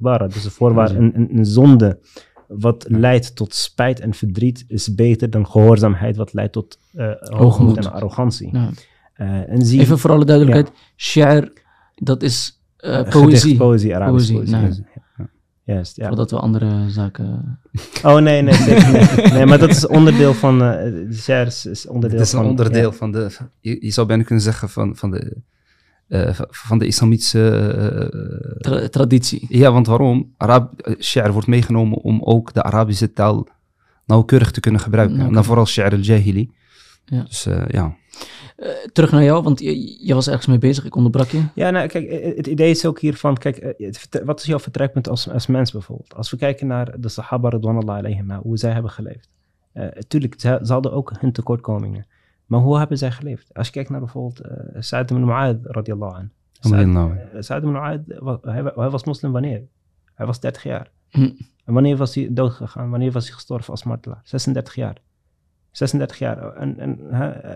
wa. 0.00 0.18
Dus 0.18 0.42
de 0.42 0.50
voorwaarde 0.50 0.94
een, 0.94 1.12
een, 1.14 1.38
een 1.38 1.46
zonde 1.46 1.98
wat 2.58 2.84
leidt 2.88 3.36
tot 3.36 3.54
spijt 3.54 4.00
en 4.00 4.14
verdriet 4.14 4.64
is 4.68 4.94
beter 4.94 5.30
dan 5.30 5.46
gehoorzaamheid 5.46 6.16
wat 6.16 6.32
leidt 6.32 6.52
tot 6.52 6.78
eh 6.94 7.10
hoogmoed 7.18 7.76
en 7.76 7.92
arrogantie. 7.92 8.50
Eh, 9.12 9.48
en 9.50 9.66
zie, 9.66 9.80
even 9.80 9.98
voor 9.98 10.10
alle 10.10 10.24
duidelijkheid, 10.24 10.70
shi'r, 10.96 11.52
dat 11.94 12.22
is 12.22 12.60
eh, 12.76 12.94
gedicht, 12.94 13.10
poëzie. 13.10 13.56
poëzie, 13.56 13.94
Arabische 13.96 14.32
Poëzie, 14.32 14.56
poëzie. 14.56 14.84
nou. 14.86 15.02
ja. 15.16 15.28
Juist, 15.64 15.96
ja. 15.96 16.06
Voordat 16.06 16.30
we 16.30 16.38
andere 16.38 16.90
zaken... 16.90 17.58
Oh 18.02 18.16
nee, 18.18 18.42
nee, 18.42 18.54
zeker 18.54 18.92
niet. 18.92 19.32
Nee, 19.32 19.46
maar 19.46 19.58
dat 19.58 19.70
is 19.70 19.86
onderdeel 19.86 20.34
van. 20.34 20.62
eh 20.62 20.82
de 21.08 21.14
share 21.14 21.46
is, 21.46 21.86
onderdeel 21.86 22.18
Het 22.18 22.26
is 22.26 22.32
een 22.32 22.38
van. 22.40 22.48
onderdeel 22.48 22.90
ja. 22.90 22.96
van 22.96 23.12
de, 23.12 23.36
je, 23.60 23.76
je 23.80 23.90
zou 23.90 24.06
bijna 24.06 24.22
kunnen 24.22 24.44
zeggen 24.44 24.68
van, 24.68 24.96
van, 24.96 25.10
de, 25.10 25.36
eh, 26.12 26.38
van- 26.50 26.78
de 26.78 26.86
islamitische... 26.86 27.50
eh, 27.50 28.56
tra- 28.60 28.88
traditie. 28.88 29.46
ja, 29.48 29.72
want 29.72 29.86
waarom? 29.86 30.32
Arab, 30.36 30.80
eh, 30.80 30.94
shi'r 31.00 31.32
wordt 31.32 31.46
meegenomen 31.46 31.98
om 31.98 32.22
ook 32.22 32.52
de 32.52 32.62
Arabische 32.62 33.12
taal 33.12 33.46
nauwkeurig 34.06 34.50
te 34.50 34.60
kunnen 34.60 34.80
gebruiken. 34.80 35.20
En 35.20 35.32
dan 35.32 35.44
vooral 35.44 35.66
shi'r 35.66 35.92
al-jahili. 35.92 36.50
Ja. 37.04 37.22
Dus 37.22 37.46
eh, 37.46 37.64
ja. 37.68 37.96
Eh, 38.56 38.68
terug 38.92 39.10
naar 39.10 39.22
jou, 39.22 39.42
want 39.42 39.60
je, 39.60 40.06
je 40.06 40.14
was 40.14 40.26
ergens 40.28 40.46
mee 40.46 40.58
bezig. 40.58 40.84
Ik 40.84 40.96
onderbrak 40.96 41.28
je. 41.28 41.42
Ja, 41.54 41.70
nou, 41.70 41.88
kijk, 41.88 42.34
het 42.36 42.46
idee 42.46 42.70
is 42.70 42.86
ook 42.86 43.00
hier 43.00 43.14
van, 43.16 43.36
kijk, 43.36 43.74
het 43.78 44.22
wat 44.24 44.40
is 44.40 44.46
jouw 44.46 44.58
vertrekpunt 44.58 45.08
als, 45.08 45.28
als 45.28 45.46
mens 45.46 45.72
bijvoorbeeld? 45.72 46.14
Als 46.14 46.30
we 46.30 46.36
kijken 46.36 46.66
naar 46.66 47.00
de 47.00 47.08
Sahaba 47.08 47.48
radwanallah 47.48 48.38
hoe 48.42 48.58
zij 48.58 48.72
hebben 48.72 48.90
geleefd. 48.90 49.28
Eh 49.72 49.86
tuurlijk, 50.08 50.34
ze, 50.40 50.58
ze 50.62 50.72
hadden 50.72 50.92
ook 50.92 51.12
hun 51.18 51.32
tekortkomingen. 51.32 52.06
Maar 52.46 52.60
hoe 52.60 52.78
hebben 52.78 52.98
zij 52.98 53.10
geleefd? 53.10 53.54
Als 53.54 53.66
je 53.66 53.72
kijkt 53.72 53.90
naar 53.90 54.00
bijvoorbeeld 54.00 54.46
uh, 54.46 54.80
Sa'id 54.82 55.10
ibn 55.10 55.24
Mu'ad 55.24 55.56
radiyallahu 55.62 56.14
an. 56.14 56.30
Sa'id 57.40 57.62
eh, 57.62 57.68
ibn 57.68 57.74
hij, 57.76 58.62
wa- 58.62 58.72
hij 58.74 58.90
was 58.90 59.04
moslim 59.04 59.32
wanneer? 59.32 59.62
Hij 60.14 60.26
was 60.26 60.40
30 60.40 60.62
jaar. 60.62 60.90
Hm. 61.08 61.30
En 61.64 61.74
wanneer 61.74 61.96
was 61.96 62.14
hij 62.14 62.28
dood 62.30 62.52
gegaan? 62.52 62.90
Wanneer 62.90 63.12
was 63.12 63.24
hij 63.24 63.34
gestorven 63.34 63.70
als 63.70 63.84
martelaar? 63.84 64.20
36 64.24 64.74
jaar. 64.74 64.96
36 65.70 66.18
jaar. 66.18 66.56
En, 66.56 66.78
en, 66.78 67.10
eh, 67.10 67.52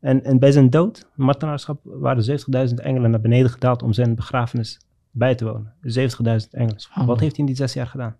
en, 0.00 0.24
en 0.24 0.38
bij 0.38 0.52
zijn 0.52 0.70
dood, 0.70 1.06
martelaarschap, 1.14 1.80
waren 1.82 2.40
70.000 2.68 2.74
engelen 2.74 3.10
naar 3.10 3.20
beneden 3.20 3.50
gedaald 3.50 3.82
om 3.82 3.92
zijn 3.92 4.14
begrafenis 4.14 4.80
bij 5.10 5.34
te 5.34 5.44
wonen. 5.44 5.72
70.000 5.82 6.50
engelen. 6.50 6.80
Wat 7.06 7.20
heeft 7.20 7.36
hij 7.36 7.44
in 7.44 7.46
die 7.46 7.56
zes 7.56 7.72
jaar 7.72 7.86
gedaan? 7.86 8.16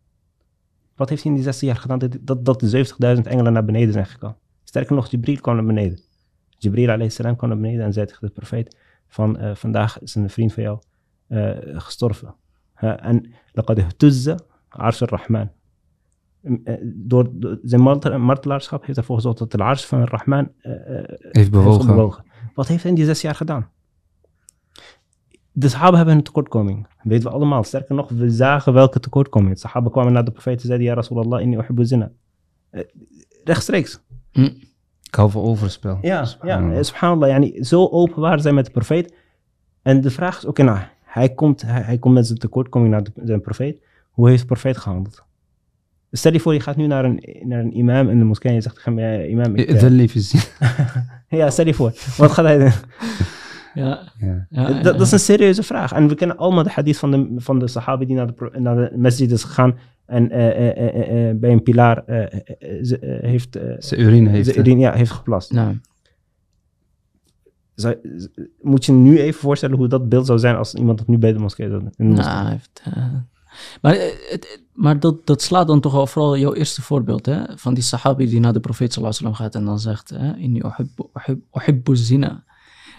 Wat 0.95 1.09
heeft 1.09 1.23
hij 1.23 1.31
in 1.31 1.37
die 1.39 1.47
zes 1.47 1.61
jaar 1.61 1.77
gedaan 1.77 1.99
dat, 1.99 2.17
dat, 2.21 2.45
dat 2.45 2.61
de 2.61 2.87
70.000 3.17 3.23
engelen 3.23 3.53
naar 3.53 3.65
beneden 3.65 3.93
zijn 3.93 4.07
gekomen? 4.07 4.37
Sterker 4.76 4.97
nog, 4.97 5.06
Jibril 5.11 5.40
kwam 5.40 5.54
naar 5.56 5.64
beneden. 5.64 5.99
Jibril 6.59 7.11
salam 7.11 7.37
kwam 7.37 7.49
naar 7.50 7.59
beneden 7.59 7.85
en 7.85 7.92
zei 7.92 8.06
tegen 8.06 8.26
de 8.26 8.33
profeet 8.33 8.76
van 9.06 9.38
eh, 9.38 9.54
vandaag 9.54 10.00
is 10.02 10.14
een 10.14 10.30
vriend 10.30 10.52
van 10.52 10.62
jou 10.62 10.78
eh, 11.26 11.50
gestorven. 11.80 12.35
Uh, 12.80 13.04
en 13.06 13.33
laqad 13.52 13.78
ihtuzza 13.78 14.38
arsh 14.68 15.02
ar-Rahman. 15.02 15.50
Eh, 16.64 16.75
Door, 16.83 17.28
door 17.33 17.59
zijn 17.62 17.80
martel- 17.80 18.18
martelaarschap 18.18 18.85
heeft 18.87 18.99
ervoor 18.99 19.16
gezorgd 19.16 19.38
dat 19.38 19.50
de 19.50 19.59
arsh 19.59 19.85
van 19.85 20.00
ar-Rahman 20.00 20.52
eh, 20.61 20.73
Heeft 21.30 21.50
bewogen. 21.50 21.87
bewogen. 21.87 22.25
Wat 22.54 22.66
heeft 22.66 22.83
hij 22.83 22.90
in 22.90 22.97
die 22.97 23.06
zes 23.06 23.21
jaar 23.21 23.35
gedaan? 23.35 23.71
De 25.52 25.68
Sahaba 25.68 25.97
hebben 25.97 26.14
een 26.14 26.23
tekortkoming. 26.23 26.83
Dat 26.83 26.97
weten 27.02 27.28
we 27.28 27.35
allemaal. 27.35 27.64
Sterker 27.64 27.95
nog, 27.95 28.09
we 28.09 28.30
zagen 28.30 28.73
welke 28.73 29.00
tekortkoming. 29.00 29.52
De 29.54 29.61
Sahaba 29.61 29.90
kwamen 29.90 30.12
naar 30.12 30.25
de 30.25 30.30
profeet 30.30 30.61
en 30.61 30.66
zeiden, 30.66 30.87
ja 30.87 30.95
Rasulallah, 30.95 31.40
inni 31.40 31.56
uhibbu 31.56 31.85
zina. 31.85 32.11
Rechtstreeks. 33.45 34.04
Hm. 34.37 34.50
Ik 35.02 35.14
hou 35.14 35.31
van 35.31 35.43
overspel. 35.43 35.99
Ja, 36.02 36.09
ja 36.19 36.25
Subhanallah. 36.25 36.76
eh, 36.78 36.83
subhanallah. 36.83 37.28
Yani, 37.28 37.64
zo 37.64 37.87
open 37.88 38.21
waren 38.21 38.40
zij 38.40 38.52
met 38.52 38.64
de 38.64 38.71
profeet. 38.71 39.14
En 39.83 40.00
de 40.00 40.11
vraag 40.11 40.37
is, 40.37 40.45
oké, 40.45 40.62
nou, 40.62 40.78
hij 41.05 41.28
komt, 41.28 41.62
hij, 41.62 41.81
hij 41.83 41.99
komt 41.99 42.14
met 42.14 42.26
zijn 42.26 42.38
tekortkoming 42.38 42.90
naar 42.90 43.02
de, 43.02 43.11
zijn 43.25 43.40
profeet. 43.40 43.81
Hoe 44.11 44.28
heeft 44.28 44.40
de 44.40 44.47
profeet 44.47 44.76
gehandeld? 44.76 45.25
Stel 46.12 46.33
je 46.33 46.40
voor, 46.40 46.52
je 46.55 46.61
gaat 46.61 46.76
nu 46.76 46.87
naar 46.87 47.05
een, 47.05 47.23
naar 47.43 47.61
een 47.61 47.76
imam 47.78 48.09
in 48.09 48.19
de 48.19 48.25
moskee 48.25 48.50
en 48.50 48.57
je 48.57 48.62
zegt, 48.62 48.75
tegen 48.75 48.95
mij, 48.95 49.28
imam, 49.28 49.55
ik, 49.57 49.69
eh, 49.69 49.81
wil 49.81 49.99
even 49.99 50.21
zien. 50.21 50.40
ja, 51.38 51.50
stel 51.50 51.66
je 51.66 51.75
voor. 51.75 51.93
Wat 52.16 52.31
gaat 52.31 52.45
hij 52.45 52.59
doen? 52.59 52.73
Ja, 53.75 54.00
Ja. 54.19 54.47
ja, 54.50 54.66
dat, 54.66 54.83
dat 54.83 55.00
is 55.00 55.12
een 55.12 55.19
serieuze 55.19 55.62
vraag. 55.62 55.93
En 55.93 56.09
we 56.09 56.14
kennen 56.14 56.37
allemaal 56.37 56.62
de 56.62 56.71
hadith 56.71 56.99
van 56.99 57.11
de, 57.11 57.33
van 57.37 57.59
de 57.59 57.69
sahabi 57.69 58.07
die 58.07 58.16
naar 58.16 58.26
de, 58.26 58.50
naar 58.59 58.76
de 58.76 58.93
masjid 58.97 59.31
is 59.31 59.45
gegaan 59.45 59.75
en 60.07 60.31
eh, 60.31 60.69
eh, 60.71 61.29
eh, 61.31 61.37
bij 61.37 61.53
een 61.53 61.63
pilaar 61.63 62.03
ze, 62.83 63.19
heeft, 63.23 63.59
Zijn 63.79 64.01
urine 64.01 64.31
heeft. 64.31 64.49
ze- 64.49 64.57
urine- 64.59 64.81
ja, 64.81 64.93
heeft 64.93 65.11
geplast. 65.11 65.53
nou, 65.53 65.79
Zou- 67.75 67.97
moet 68.61 68.85
je 68.85 68.93
nu 68.93 69.19
even 69.21 69.41
voorstellen 69.41 69.77
hoe 69.77 69.89
dat 69.89 70.09
beeld 70.09 70.27
zou 70.27 70.39
zijn 70.39 70.57
als 70.57 70.75
iemand 70.75 70.99
dat 70.99 71.07
nu 71.07 71.19
bij 71.19 71.33
de 71.33 71.39
moskee 71.39 71.69
zou 71.69 71.81
doen? 71.81 71.93
in 71.97 72.13
nou, 72.13 72.49
heeft, 72.49 72.83
maar 73.83 73.95
het, 74.31 74.63
maar 74.73 75.01
dat, 75.01 75.27
dat 75.27 75.43
slaat 75.43 75.67
dan 75.67 75.81
toch 75.81 75.95
al 75.95 76.07
vooral 76.07 76.37
jouw 76.37 76.55
eerste 76.55 76.83
voorbeeld, 76.83 77.27
hè? 77.27 77.43
Van 77.55 77.75
die 77.75 77.83
sahabi 77.83 78.27
die 78.27 78.41
naar 78.41 78.53
de 78.53 78.61
profeet 78.61 78.93
sallallahu 78.93 79.35
gaat 79.35 79.55
en 79.55 79.65
dan 79.65 79.79
zegt, 79.81 80.11
hè, 80.11 80.33
uhibbu- 80.37 81.09
uhib- 81.15 81.43
uhibbu 81.53 81.97
zina. 81.97 82.45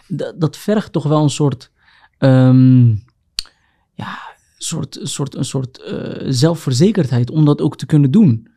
Dat, 0.07 0.39
dat 0.41 0.57
vergt 0.57 0.91
toch 0.91 1.03
wel 1.03 1.23
een 1.23 1.29
soort, 1.29 1.71
ehm, 2.17 2.87
ja, 3.93 4.17
soort, 4.57 4.99
een 4.99 5.07
soort, 5.07 5.35
een 5.35 5.45
soort 5.45 5.81
eh, 5.81 6.25
zelfverzekerdheid 6.27 7.31
om 7.31 7.45
dat 7.45 7.61
ook 7.61 7.77
te 7.77 7.85
kunnen 7.85 8.11
doen. 8.11 8.47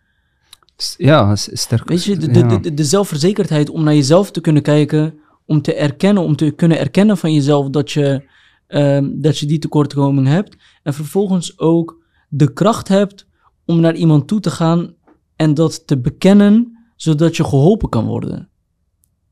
Ja, 0.96 1.36
sterk. 1.36 1.88
Weet 1.88 2.04
je, 2.04 2.16
de, 2.16 2.38
ja. 2.38 2.58
de, 2.58 2.74
de 2.74 2.84
zelfverzekerdheid 2.84 3.70
om 3.70 3.84
naar 3.84 3.94
jezelf 3.94 4.30
te 4.30 4.40
kunnen 4.40 4.62
kijken, 4.62 5.20
om 5.46 5.62
te 5.62 5.74
erkennen, 5.74 6.22
om 6.22 6.36
te 6.36 6.50
kunnen 6.50 6.78
erkennen 6.78 7.16
van 7.16 7.34
jezelf 7.34 7.68
dat 7.68 7.90
je, 7.90 8.28
ehm, 8.66 9.10
dat 9.14 9.38
je 9.38 9.46
die 9.46 9.58
tekortkoming 9.58 10.26
hebt. 10.26 10.56
En 10.82 10.94
vervolgens 10.94 11.58
ook 11.58 12.04
de 12.28 12.52
kracht 12.52 12.88
hebt 12.88 13.26
om 13.64 13.80
naar 13.80 13.94
iemand 13.94 14.28
toe 14.28 14.40
te 14.40 14.50
gaan 14.50 14.94
en 15.36 15.54
dat 15.54 15.86
te 15.86 15.98
bekennen, 15.98 16.78
zodat 16.96 17.36
je 17.36 17.44
geholpen 17.44 17.88
kan 17.88 18.06
worden. 18.06 18.48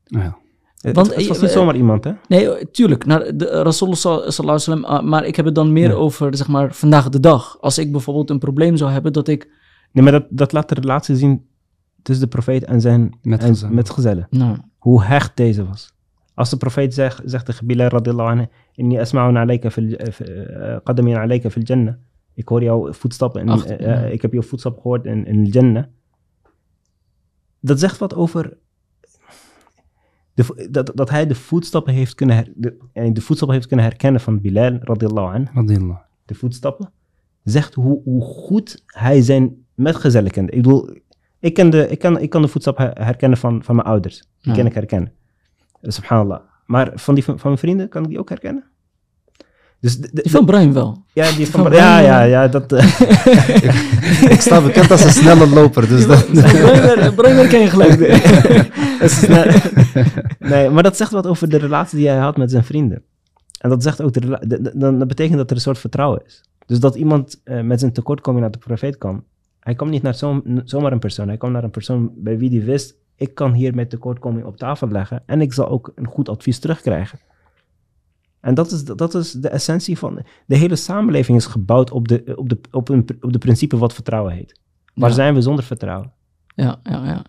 Ja. 0.03 0.38
Het, 0.81 0.95
want, 0.95 1.07
het, 1.07 1.15
het 1.15 1.27
was 1.27 1.37
eh, 1.37 1.43
niet 1.43 1.51
zomaar 1.51 1.75
iemand, 1.75 2.03
hè? 2.03 2.11
Nee, 2.27 2.55
eh, 2.55 2.65
tuurlijk, 2.71 3.05
naar 3.05 3.37
de 3.37 3.49
eh, 3.49 3.61
Rasulullah 3.61 4.29
sallallahu 4.29 4.83
ah, 4.83 5.03
maar 5.03 5.25
ik 5.25 5.35
heb 5.35 5.45
het 5.45 5.55
dan 5.55 5.73
meer 5.73 5.93
over, 5.93 6.35
zeg 6.35 6.47
maar, 6.47 6.73
vandaag 6.73 7.09
de 7.09 7.19
dag. 7.19 7.57
Als 7.61 7.77
ik 7.77 7.91
bijvoorbeeld 7.91 8.29
een 8.29 8.39
probleem 8.39 8.77
zou 8.77 8.91
hebben 8.91 9.13
dat 9.13 9.27
ik, 9.27 9.49
Nee, 9.91 10.03
maar 10.03 10.11
dat, 10.11 10.25
dat 10.29 10.51
laat 10.51 10.69
de 10.69 10.75
relatie 10.75 11.15
zien 11.15 11.45
tussen 12.01 12.23
de 12.25 12.31
profeet 12.31 12.63
en 12.63 12.81
zijn 12.81 13.17
Metgezellen. 13.21 13.69
en 13.69 13.75
metgezellen. 13.75 14.27
nou, 14.29 14.57
Hoe 14.77 15.03
hecht 15.03 15.37
deze 15.37 15.65
was. 15.65 15.93
Als 16.33 16.49
de 16.49 16.57
profeet 16.57 16.93
zegt, 16.93 17.21
zegt 17.25 17.45
tegen 17.45 17.65
Bilal 17.65 17.87
radillahu 17.87 18.29
anhu, 18.29 18.45
inni 18.73 18.99
asma'un 18.99 19.37
alayka 19.37 19.71
fil, 19.71 19.91
eh, 19.93 20.73
eh, 20.73 20.79
qadamin 20.83 21.17
alayka 21.17 21.49
fil 21.49 21.63
jannah. 21.63 21.93
Ik 22.33 22.47
hoor 22.47 22.63
jouw 22.63 22.93
voetstappen, 22.93 23.41
in, 23.41 23.49
Achter, 23.49 23.79
eh, 23.79 23.85
ja. 23.85 24.03
eh, 24.03 24.11
ik 24.11 24.21
heb 24.21 24.33
jouw 24.33 24.41
voetstappen 24.41 24.81
gehoord 24.81 25.05
in, 25.05 25.25
in 25.25 25.43
de 25.43 25.49
jannah. 25.49 25.83
Dat 27.59 27.79
zegt 27.79 27.97
wat 27.97 28.15
over 28.15 28.57
de, 30.45 30.67
dat, 30.71 30.91
dat 30.95 31.09
hij 31.09 31.27
de 31.27 31.35
voetstappen 31.35 31.93
heeft 31.93 32.15
kunnen, 32.15 32.35
her- 32.35 32.51
de, 32.55 32.77
de 33.13 33.21
voetstappen 33.21 33.55
heeft 33.57 33.67
kunnen 33.67 33.85
herkennen 33.85 34.21
van 34.21 34.41
Bilal 34.41 34.65
anhu 34.65 34.79
Radiyallah. 34.81 35.97
de 36.25 36.35
voetstappen, 36.35 36.91
zegt 37.43 37.73
hoe, 37.73 38.01
hoe 38.03 38.21
goed 38.21 38.83
hij 38.85 39.21
zijn 39.21 39.65
metgezellen 39.75 40.31
kende. 40.31 40.51
Ik 40.51 40.61
bedoel, 40.61 40.89
ik, 41.39 41.53
ken 41.53 41.69
de, 41.69 41.87
ik, 41.87 41.99
kan, 41.99 42.19
ik 42.19 42.29
kan 42.29 42.41
de 42.41 42.47
voetstappen 42.47 42.85
her- 42.85 43.03
herkennen 43.05 43.37
van, 43.37 43.63
van 43.63 43.75
mijn 43.75 43.87
ouders. 43.87 44.17
Die 44.41 44.51
Ja. 44.51 44.57
kan 44.57 44.65
ik 44.65 44.73
herkennen. 44.73 45.11
Subhanallah. 45.81 46.39
Maar 46.65 46.91
van, 46.95 47.13
die, 47.15 47.23
van, 47.23 47.39
van 47.39 47.47
mijn 47.49 47.61
vrienden 47.61 47.89
kan 47.89 48.03
ik 48.03 48.09
die 48.09 48.19
ook 48.19 48.29
herkennen. 48.29 48.63
Dus 49.81 49.97
de, 49.97 50.09
de- 50.13 50.21
die 50.21 50.31
van 50.31 50.45
Brian 50.45 50.73
wel. 50.73 51.03
ja, 51.13 51.31
die 51.31 51.47
van, 51.47 51.63
van 51.63 51.71
ja, 51.71 51.97
Brian, 51.97 52.03
ja, 52.03 52.23
eh, 52.23 52.29
ja, 52.29 52.47
dat... 52.47 52.71
eh, 52.71 52.99
Ik 54.33 54.41
sta 54.41 54.61
bekend 54.61 54.91
als 54.91 55.03
een 55.03 55.09
snelle 55.11 55.47
loper, 55.49 55.87
dus 55.87 56.07
dat... 56.07 56.25
Brian, 56.31 57.15
Brian 57.15 57.47
ken 57.47 57.59
je 57.61 57.67
gelijk. 57.69 57.99
nee, 60.39 60.69
maar 60.69 60.83
dat 60.83 60.97
zegt 60.97 61.11
wat 61.11 61.27
over 61.27 61.49
de 61.49 61.57
relatie 61.57 61.97
die 61.97 62.07
hij 62.07 62.17
had 62.17 62.37
met 62.37 62.51
zijn 62.51 62.63
vrienden. 62.63 63.01
En 63.59 63.69
dat 63.69 63.83
zegt 63.83 64.01
ook, 64.01 64.13
de, 64.13 64.19
rela- 64.19 64.41
de- 64.47 64.61
de- 64.61 64.71
dan, 64.75 64.99
dat 64.99 65.07
betekent 65.07 65.37
dat 65.37 65.49
er 65.49 65.55
een 65.55 65.61
soort 65.61 65.77
vertrouwen 65.79 66.21
is. 66.25 66.43
Dus 66.65 66.79
dat 66.79 66.95
iemand 66.95 67.41
eh, 67.43 67.61
met 67.61 67.79
zijn 67.79 67.93
tekortkoming 67.93 68.41
naar 68.43 68.51
de 68.51 68.57
profeet 68.57 68.97
kwam. 68.97 69.23
Hij 69.59 69.75
kwam 69.75 69.89
niet 69.89 70.01
naar 70.01 70.15
zo, 70.15 70.41
zomaar 70.65 70.91
een 70.91 70.99
persoon. 70.99 71.27
Hij 71.27 71.37
kwam 71.37 71.51
naar 71.51 71.63
een 71.63 71.69
persoon 71.71 72.11
bij 72.15 72.37
wie 72.37 72.49
hij 72.57 72.65
wist, 72.65 72.95
ik 73.15 73.35
kan 73.35 73.53
hier 73.53 73.75
mijn 73.75 73.87
tekortkoming 73.87 74.45
op 74.45 74.57
tafel 74.57 74.87
leggen. 74.87 75.23
En 75.25 75.41
ik 75.41 75.53
zal 75.53 75.67
ook 75.69 75.91
een 75.95 76.07
goed 76.07 76.29
advies 76.29 76.59
terugkrijgen. 76.59 77.19
En 78.41 78.53
dat 78.53 78.71
is, 78.71 78.83
dat 78.83 79.15
is 79.15 79.31
de 79.31 79.49
essentie 79.49 79.97
van... 79.97 80.21
De 80.45 80.55
hele 80.55 80.75
samenleving 80.75 81.37
is 81.37 81.45
gebouwd 81.45 81.91
op 81.91 82.07
de, 82.07 82.33
op 82.35 82.49
de, 82.49 82.59
op 82.71 82.89
een, 82.89 83.07
op 83.21 83.33
de 83.33 83.37
principe 83.37 83.77
wat 83.77 83.93
vertrouwen 83.93 84.33
heet. 84.33 84.59
Waar 84.93 85.09
Ja. 85.09 85.15
zijn 85.15 85.33
we 85.33 85.41
zonder 85.41 85.63
vertrouwen? 85.63 86.13
Ja, 86.55 86.79
ja, 86.83 87.05
ja. 87.05 87.25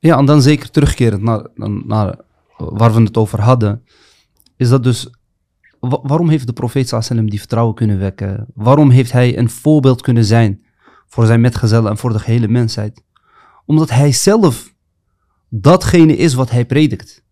Ja, 0.00 0.18
en 0.18 0.24
dan 0.24 0.42
zeker 0.42 0.70
terugkerend 0.70 1.22
naar, 1.22 1.46
naar 1.86 2.18
waar 2.56 2.94
we 2.94 3.02
het 3.02 3.16
over 3.16 3.40
hadden, 3.40 3.84
is 4.56 4.68
dat 4.68 4.82
dus, 4.82 5.10
wa- 5.80 6.00
waarom 6.02 6.28
heeft 6.28 6.46
de 6.46 6.52
profeet 6.52 6.88
sallam 6.88 7.30
die 7.30 7.38
vertrouwen 7.38 7.74
kunnen 7.74 7.98
wekken? 7.98 8.46
Waarom 8.54 8.90
heeft 8.90 9.12
hij 9.12 9.38
een 9.38 9.50
voorbeeld 9.50 10.02
kunnen 10.02 10.24
zijn 10.24 10.64
voor 11.06 11.26
zijn 11.26 11.40
metgezellen 11.40 11.90
en 11.90 11.96
voor 11.96 12.12
de 12.12 12.18
gehele 12.18 12.48
mensheid? 12.48 13.02
Omdat 13.66 13.90
hij 13.90 14.12
zelf 14.12 14.74
datgene 15.48 16.16
is 16.16 16.34
wat 16.34 16.50
hij 16.50 16.66
predikt. 16.66 17.24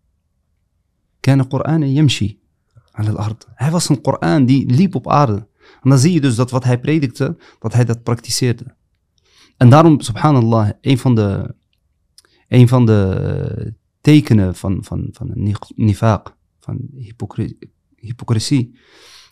Ken 1.20 1.48
Koran 1.48 1.82
en 1.82 1.92
Yemshi 1.92 2.40
aan 2.96 3.06
het 3.06 3.16
ard. 3.16 3.46
Hij 3.54 3.70
was 3.70 3.88
een 3.88 4.00
Koran 4.00 4.46
die 4.46 4.70
liep 4.70 4.94
op 4.94 5.08
aarde. 5.08 5.48
En 5.82 5.90
dan 5.90 5.98
zie 5.98 6.12
je 6.12 6.20
dus 6.20 6.34
dat 6.34 6.50
wat 6.50 6.64
hij 6.64 6.80
predikte, 6.80 7.36
dat 7.58 7.72
hij 7.72 7.84
dat 7.84 8.02
praktiseerde. 8.02 8.74
En 9.56 9.70
daarom, 9.70 10.00
subhanallah, 10.00 10.70
een 10.80 10.98
van 10.98 11.14
de 11.14 11.54
een 12.48 12.68
van 12.68 12.86
de 12.86 13.74
tekenen 14.00 14.54
van, 14.54 14.84
van, 14.84 15.08
van 15.12 15.30
een 15.30 15.42
nif- 15.42 15.72
nifaq, 15.76 16.22
van 16.60 16.78
hypocri- 16.96 17.58
hypocrisie, 17.96 18.78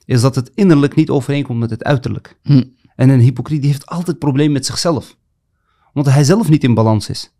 is 0.04 0.20
dat 0.20 0.34
het 0.34 0.50
innerlijk 0.54 0.94
niet 0.94 1.10
overeenkomt 1.10 1.58
met 1.58 1.70
het 1.70 1.84
uiterlijk. 1.84 2.38
Hm. 2.42 2.64
En 2.96 3.08
een 3.08 3.20
hypocriet 3.20 3.60
die 3.60 3.70
heeft 3.70 3.86
altijd 3.86 4.18
probleem 4.18 4.52
met 4.52 4.66
zichzelf. 4.66 5.16
Omdat 5.92 6.12
hij 6.12 6.24
zelf 6.24 6.48
niet 6.48 6.64
in 6.64 6.74
balans 6.74 7.08
is. 7.08 7.34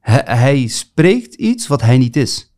Hij, 0.00 0.22
hij 0.24 0.66
spreekt 0.66 1.34
iets 1.34 1.66
wat 1.66 1.80
hij 1.82 1.98
niet 1.98 2.16
is. 2.16 2.54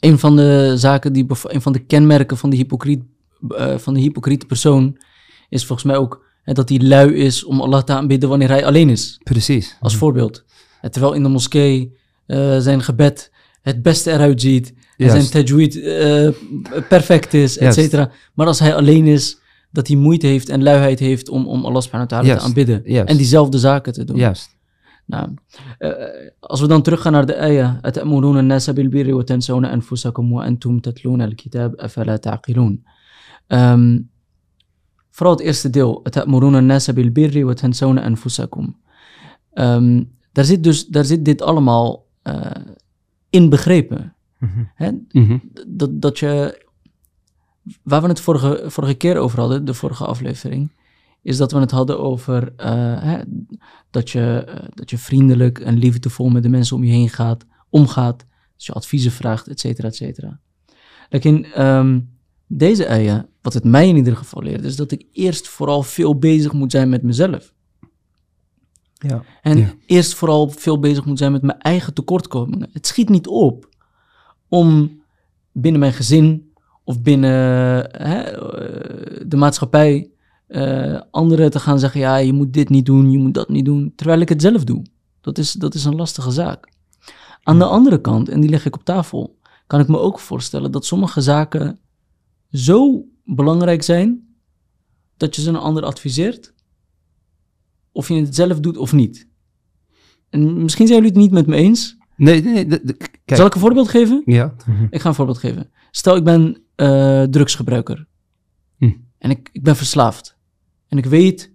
Een 0.00 0.18
van 0.18 0.36
de 0.36 0.72
zaken 0.76 1.12
die, 1.12 1.26
een 1.42 1.62
van 1.62 1.72
de 1.72 1.78
kenmerken 1.78 2.36
van 2.36 2.50
de, 2.50 2.56
hypocriet, 2.56 3.02
eh, 3.48 3.78
van 3.78 3.94
de 3.94 4.00
hypocriete 4.00 4.46
persoon 4.46 4.98
is 5.48 5.64
volgens 5.66 5.86
mij 5.86 5.96
ook 5.96 6.24
hè, 6.42 6.52
dat 6.52 6.68
hij 6.68 6.78
lui 6.78 7.14
is 7.14 7.44
om 7.44 7.60
Allah 7.60 7.82
te 7.82 7.92
aanbidden 7.92 8.28
wanneer 8.28 8.48
hij 8.48 8.64
alleen 8.64 8.88
is. 8.90 9.20
Precies. 9.22 9.76
Als 9.80 9.96
voorbeeld. 9.96 10.44
En 10.80 10.90
terwijl 10.90 11.12
in 11.12 11.22
de 11.22 11.28
moskee 11.28 11.96
eh, 12.26 12.58
zijn 12.58 12.82
gebed 12.82 13.30
het 13.62 13.82
beste 13.82 14.12
eruit 14.12 14.40
ziet. 14.40 14.74
En 14.96 15.10
zijn 15.10 15.30
tajweed 15.30 15.82
eh, 15.82 16.28
perfect 16.88 17.34
is, 17.34 17.58
et 17.58 17.74
cetera. 17.74 18.10
Maar 18.34 18.46
als 18.46 18.58
hij 18.58 18.74
alleen 18.74 19.06
is, 19.06 19.38
dat 19.70 19.86
hij 19.86 19.96
moeite 19.96 20.26
heeft 20.26 20.48
en 20.48 20.62
luiheid 20.62 20.98
heeft 20.98 21.28
om, 21.28 21.46
om 21.46 21.64
Allah 21.64 21.82
subhanahu 21.82 22.10
wa 22.10 22.20
ta'ala 22.20 22.38
te 22.38 22.44
aanbidden. 22.44 22.82
Juist. 22.84 23.08
En 23.08 23.16
diezelfde 23.16 23.58
zaken 23.58 23.92
te 23.92 24.04
doen. 24.04 24.16
Juist. 24.16 24.55
Nou, 25.05 25.33
eh, 25.77 25.93
als 26.39 26.61
we 26.61 26.67
dan 26.67 26.81
teruggaan 26.81 27.11
naar 27.11 27.25
de 27.25 27.37
ayah. 27.37 27.77
أَتَأْمُرُونَ 27.81 28.37
النَّاسَ 28.37 28.69
بِالْبِرِّ 28.69 29.13
وَتَنْسَوْنَ 29.13 29.65
أَنفُسَكُمْ 29.65 30.31
وَأَنْتُمْ 30.31 30.79
تَتْلُونَ 30.79 31.21
الْكِتَابَ 31.21 31.75
أَفَلَا 31.75 32.17
تَعْقِلُونَ 32.17 32.83
Ehm, 33.47 33.99
Vooral 35.09 35.35
het 35.35 35.45
eerste 35.45 35.69
deel. 35.69 36.03
أَتَأْمُرُونَ 36.03 36.55
النَّاسَ 36.55 36.89
بِالْبِرِّ 36.89 37.45
وَتَنْسَوْنَ 37.45 37.97
أَنفُسَكُمْ 37.97 38.73
Ehm, 39.53 40.03
daar, 40.31 40.45
zit 40.45 40.63
dus, 40.63 40.87
daar 40.87 41.05
zit 41.05 41.25
dit 41.25 41.41
allemaal 41.41 42.05
eh, 42.21 42.51
in 43.29 43.49
begrepen. 43.49 44.15
Hè? 44.75 44.91
Mhm. 45.11 45.37
Dat, 45.67 46.01
dat 46.01 46.19
je... 46.19 46.65
Waar 47.83 48.01
we 48.01 48.07
het 48.07 48.19
vorige, 48.19 48.63
vorige 48.67 48.93
keer 48.93 49.17
over 49.17 49.39
hadden, 49.39 49.65
de 49.65 49.73
vorige 49.73 50.05
aflevering... 50.05 50.71
is 51.26 51.36
dat 51.36 51.52
we 51.52 51.58
het 51.58 51.70
hadden 51.70 52.00
over 52.00 52.52
eh, 52.56 53.02
hè, 53.02 53.18
dat, 53.90 54.10
je, 54.10 54.44
eh, 54.48 54.64
dat 54.74 54.90
je 54.90 54.98
vriendelijk 54.98 55.58
en 55.58 55.76
liefdevol 55.78 56.28
met 56.28 56.42
de 56.42 56.48
mensen 56.48 56.76
om 56.76 56.84
je 56.84 56.92
heen 56.92 57.08
gaat, 57.08 57.44
omgaat, 57.70 58.18
dat 58.52 58.64
je 58.64 58.72
adviezen 58.72 59.10
vraagt, 59.12 59.48
et 59.48 59.60
cetera, 59.60 59.88
et 59.88 59.96
cetera. 59.96 60.40
Lekin, 61.08 61.44
ehm, 61.44 62.00
deze 62.46 62.84
eieren, 62.84 63.28
wat 63.42 63.52
het 63.52 63.64
mij 63.64 63.88
in 63.88 63.96
ieder 63.96 64.16
geval 64.16 64.42
leert, 64.42 64.64
is 64.64 64.76
dat 64.76 64.90
ik 64.90 65.06
eerst 65.12 65.48
vooral 65.48 65.82
veel 65.82 66.18
bezig 66.18 66.52
moet 66.52 66.70
zijn 66.70 66.88
met 66.88 67.02
mezelf. 67.02 67.54
Ja. 68.94 69.22
En 69.42 69.58
Ja. 69.58 69.74
eerst 69.86 70.14
vooral 70.14 70.48
veel 70.48 70.78
bezig 70.78 71.04
moet 71.04 71.18
zijn 71.18 71.32
met 71.32 71.42
mijn 71.42 71.58
eigen 71.58 71.94
tekortkomingen. 71.94 72.68
Het 72.72 72.86
schiet 72.86 73.08
niet 73.08 73.26
op 73.26 73.68
om 74.48 75.00
binnen 75.52 75.80
mijn 75.80 75.92
gezin 75.92 76.52
of 76.84 77.02
binnen 77.02 77.30
hè, 77.90 78.20
eh, 78.22 79.24
de 79.26 79.36
maatschappij 79.36 80.10
eh, 80.46 81.00
anderen 81.10 81.50
te 81.50 81.60
gaan 81.60 81.78
zeggen: 81.78 82.00
ja, 82.00 82.16
je 82.16 82.32
moet 82.32 82.52
dit 82.52 82.68
niet 82.68 82.86
doen, 82.86 83.10
je 83.10 83.18
moet 83.18 83.34
dat 83.34 83.48
niet 83.48 83.64
doen, 83.64 83.92
terwijl 83.96 84.20
ik 84.20 84.28
het 84.28 84.42
zelf 84.42 84.64
doe. 84.64 84.84
Dat 85.20 85.38
is, 85.38 85.52
dat 85.52 85.74
is 85.74 85.84
een 85.84 85.96
lastige 85.96 86.30
zaak. 86.30 86.68
Aan 87.42 87.58
de 87.58 87.64
andere 87.64 88.00
kant, 88.00 88.28
en 88.28 88.40
die 88.40 88.50
leg 88.50 88.66
ik 88.66 88.74
op 88.74 88.84
tafel, 88.84 89.38
kan 89.66 89.80
ik 89.80 89.88
me 89.88 89.98
ook 89.98 90.18
voorstellen 90.18 90.72
dat 90.72 90.84
sommige 90.84 91.20
zaken 91.20 91.78
zo 92.50 93.04
belangrijk 93.24 93.82
zijn 93.82 94.36
dat 95.16 95.36
je 95.36 95.42
ze 95.42 95.48
een 95.48 95.56
ander 95.56 95.84
adviseert 95.84 96.54
of 97.92 98.08
je 98.08 98.14
het 98.14 98.34
zelf 98.34 98.60
doet 98.60 98.76
of 98.76 98.92
niet. 98.92 99.28
En 100.30 100.62
misschien 100.62 100.86
zijn 100.86 101.02
jullie 101.02 101.14
het 101.14 101.22
niet 101.22 101.32
met 101.32 101.46
me 101.46 101.56
eens. 101.56 101.96
Nee, 102.16 102.42
nee, 102.42 102.66
kijk. 102.66 103.20
Zal 103.24 103.46
ik 103.46 103.54
een 103.54 103.60
voorbeeld 103.60 103.88
geven? 103.88 104.22
Ja, 104.24 104.54
Ik 104.90 105.00
ga 105.00 105.08
een 105.08 105.14
voorbeeld 105.14 105.38
geven. 105.38 105.70
Stel, 105.90 106.16
ik 106.16 106.24
ben 106.24 106.62
eh, 106.74 107.22
drugsgebruiker. 107.22 108.06
Hm. 108.76 108.92
En 109.18 109.30
ik, 109.30 109.48
ik 109.52 109.62
ben 109.62 109.76
verslaafd. 109.76 110.35
En 110.88 110.98
ik 110.98 111.04
weet, 111.06 111.52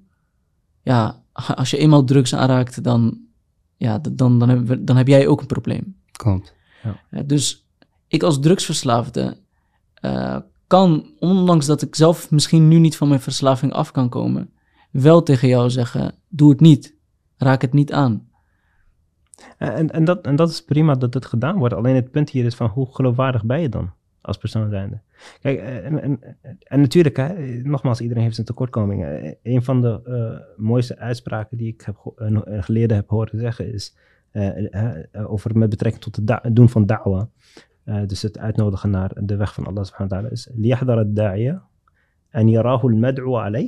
ja, 0.81 1.23
als 1.33 1.69
je 1.69 1.77
eenmaal 1.77 2.03
drugs 2.03 2.35
aanraakt, 2.35 2.83
dan, 2.83 3.19
ja, 3.77 3.99
dan, 3.99 4.39
dan, 4.39 4.49
heb, 4.49 4.79
dan 4.79 4.97
heb 4.97 5.07
jij 5.07 5.27
ook 5.27 5.41
een 5.41 5.47
probleem. 5.47 5.95
klopt. 6.11 6.55
Eh, 7.09 7.21
dus 7.25 7.67
ik 8.07 8.23
als 8.23 8.39
drugsverslaafde 8.39 9.37
eh, 9.93 10.37
kan, 10.67 11.13
ondanks 11.19 11.65
dat 11.65 11.81
ik 11.81 11.95
zelf 11.95 12.31
misschien 12.31 12.67
nu 12.67 12.79
niet 12.79 12.97
van 12.97 13.07
mijn 13.07 13.21
verslaving 13.21 13.73
af 13.73 13.91
kan 13.91 14.09
komen, 14.09 14.53
wel 14.91 15.23
tegen 15.23 15.47
jou 15.47 15.69
zeggen: 15.69 16.15
doe 16.27 16.49
het 16.49 16.59
niet. 16.59 16.95
Raak 17.37 17.61
het 17.61 17.73
niet 17.73 17.93
aan. 17.93 18.29
En, 19.57 19.91
en, 19.91 20.05
dat, 20.05 20.25
en 20.25 20.35
dat 20.35 20.49
is 20.49 20.63
prima 20.63 20.95
dat 20.95 21.13
het 21.13 21.25
gedaan 21.25 21.57
wordt. 21.57 21.73
Alleen 21.73 21.95
het 21.95 22.11
punt 22.11 22.29
hier 22.29 22.45
is 22.45 22.55
van 22.55 22.67
hoe 22.67 22.95
geloofwaardig 22.95 23.45
ben 23.45 23.61
je 23.61 23.69
dan 23.69 23.91
als 24.21 24.37
persoon 24.37 24.69
zijnde. 24.69 24.99
Kijk, 25.41 25.59
eh, 25.59 25.85
en, 25.85 26.01
en, 26.01 26.19
en 26.59 26.79
natuurlijk, 26.79 27.17
hè, 27.17 27.33
nogmaals, 27.63 28.01
iedereen 28.01 28.23
heeft 28.23 28.35
zijn 28.35 28.47
tekortkomingen. 28.47 29.21
Eh, 29.21 29.33
een 29.43 29.63
van 29.63 29.81
de 29.81 30.01
eh, 30.03 30.63
mooiste 30.63 30.97
uitspraken 30.97 31.57
die 31.57 31.67
ik 31.67 31.81
heb 31.81 32.13
geleden 32.45 32.95
heb 32.95 33.09
horen 33.09 33.39
zeggen 33.39 33.73
is 33.73 33.95
over 35.27 35.57
met 35.57 35.69
betrekking 35.69 36.03
tot 36.03 36.15
het 36.15 36.55
doen 36.55 36.69
van 36.69 36.85
da'wa. 36.85 37.29
dus 38.05 38.21
het 38.21 38.37
uitnodigen 38.37 38.89
naar 38.89 39.11
de 39.23 39.35
weg 39.35 39.53
van 39.53 39.65
Allah 39.65 39.83
subhanahu 39.83 40.15
wa 40.15 40.21
ta'ala 40.21 40.31
is 40.31 40.49
mad'u 42.99 43.35
mad'u 43.35 43.35
ala 43.35 43.59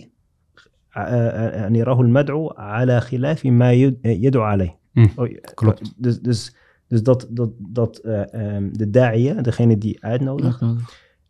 ma. 3.52 3.70
Hmm, 4.92 5.12
oh, 5.16 5.38
klopt. 5.54 5.94
Dus, 5.98 6.20
dus 6.20 6.56
dus 6.94 7.04
dat, 7.04 7.28
dat, 7.30 7.50
dat 7.58 7.98
eh, 7.98 8.34
ehm, 8.34 8.70
de 8.72 8.90
da'iya, 8.90 9.42
degene 9.42 9.78
die 9.78 10.04
uitnodigt, 10.04 10.62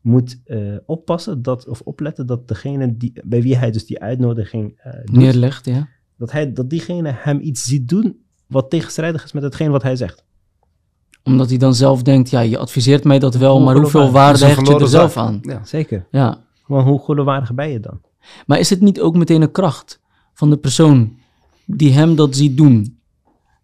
moet 0.02 0.42
eh, 0.46 0.60
oppassen 0.86 1.42
dat, 1.42 1.68
of 1.68 1.82
opletten 1.82 2.26
dat 2.26 2.48
degene 2.48 2.98
die, 2.98 3.14
bij 3.24 3.42
wie 3.42 3.58
hij 3.58 3.72
dus 3.72 3.86
die 3.86 4.00
uitnodiging 4.00 4.80
eh, 4.84 4.94
doet, 5.04 5.16
Neerlegt, 5.16 5.66
ja. 5.66 5.88
dat, 6.18 6.32
hij, 6.32 6.54
dat 6.54 6.70
diegene 6.70 7.12
hem 7.16 7.40
iets 7.42 7.64
ziet 7.64 7.90
doen 7.90 8.22
wat 8.48 8.70
tegenstrijdig 8.70 9.24
is 9.24 9.32
met 9.32 9.44
hetgeen 9.44 9.72
wat 9.72 9.84
hij 9.84 9.96
zegt. 9.96 10.24
Omdat 11.24 11.50
hij 11.50 11.58
dan 11.58 11.76
zelf 11.76 12.04
denkt: 12.04 12.30
ja, 12.30 12.40
je 12.40 12.58
adviseert 12.58 13.04
mij 13.04 13.20
dat 13.20 13.36
wel, 13.36 13.56
Hoe 13.56 13.66
maar 13.66 13.76
hoeveel 13.76 14.12
waarde 14.12 14.46
hecht 14.46 14.68
je 14.68 14.80
er 14.80 14.88
zelf 14.88 15.18
aan? 15.18 15.40
Ja. 15.42 15.66
Zeker. 15.66 16.08
Ja. 16.12 16.38
Maar 16.68 16.84
hoe 16.84 17.04
geloofwaardig 17.04 17.54
ben 17.54 17.70
je 17.70 17.80
dan? 17.80 18.02
Maar 18.46 18.60
is 18.60 18.70
het 18.70 18.82
niet 18.82 19.02
ook 19.02 19.16
meteen 19.16 19.42
een 19.42 19.52
kracht 19.52 20.00
van 20.34 20.50
de 20.50 20.58
persoon 20.58 21.16
die 21.66 21.94
hem 21.94 22.16
dat 22.16 22.36
ziet 22.36 22.58
doen, 22.58 22.98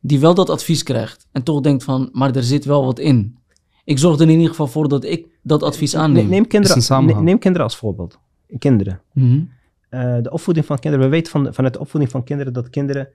die 0.09 0.19
wel 0.19 0.33
dat 0.33 0.49
advies 0.49 0.83
krijgt 0.83 1.27
en 1.31 1.43
toch 1.43 1.61
denkt 1.61 1.83
van, 1.83 2.09
maar 2.13 2.35
er 2.35 2.43
zit 2.43 2.65
wel 2.65 2.85
wat 2.85 2.99
in. 2.99 3.37
Ik 3.83 3.97
zorg 3.99 4.15
er 4.15 4.21
in 4.21 4.29
ieder 4.29 4.49
geval 4.49 4.67
voor 4.67 4.87
dat 4.89 5.03
ik 5.03 5.27
dat 5.43 5.63
advies 5.63 5.93
Ne- 5.93 5.99
aanneem. 5.99 6.29
neem, 6.29 6.47
kinderen, 6.47 7.23
neem 7.23 7.39
kinderen 7.39 7.67
als 7.67 7.75
voorbeeld. 7.77 8.19
Kinderen. 8.57 9.01
Mhm. 9.13 9.41
Eh, 9.89 10.17
de 10.21 10.31
opvoeding 10.31 10.65
van 10.65 10.79
kinderen. 10.79 11.05
We 11.05 11.11
weten 11.11 11.31
van, 11.31 11.53
vanuit 11.53 11.73
de 11.73 11.79
opvoeding 11.79 12.11
van 12.11 12.23
kinderen 12.23 12.53
dat 12.53 12.69
kinderen 12.69 13.09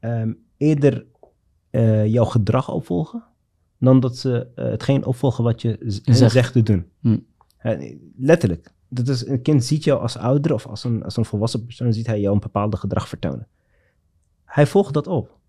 ehm, 0.00 0.32
eerder 0.56 1.04
eh, 1.70 2.06
jouw 2.06 2.24
gedrag 2.24 2.70
opvolgen 2.70 3.24
dan 3.78 4.00
dat 4.00 4.16
ze 4.16 4.46
eh, 4.54 4.64
hetgeen 4.64 5.04
opvolgen 5.04 5.44
wat 5.44 5.62
je 5.62 5.78
Zegt. 6.04 6.32
zegt 6.32 6.52
te 6.52 6.62
doen. 6.62 6.86
Hm. 7.00 7.18
Eh, 7.58 7.96
letterlijk. 8.16 8.72
Dat 8.88 9.08
is, 9.08 9.26
een 9.26 9.42
kind 9.42 9.64
ziet 9.64 9.84
jou 9.84 10.00
als 10.00 10.16
ouder 10.16 10.54
of 10.54 10.66
als 10.66 10.84
een, 10.84 11.02
als 11.04 11.16
een 11.16 11.24
volwassen 11.24 11.64
persoon, 11.64 11.92
ziet 11.92 12.06
hij 12.06 12.20
jou 12.20 12.34
een 12.34 12.40
bepaald 12.40 12.78
gedrag 12.78 13.08
vertonen. 13.08 13.48
Hij 14.44 14.66
volgt 14.66 14.94
dat 14.94 15.06
op. 15.06 15.42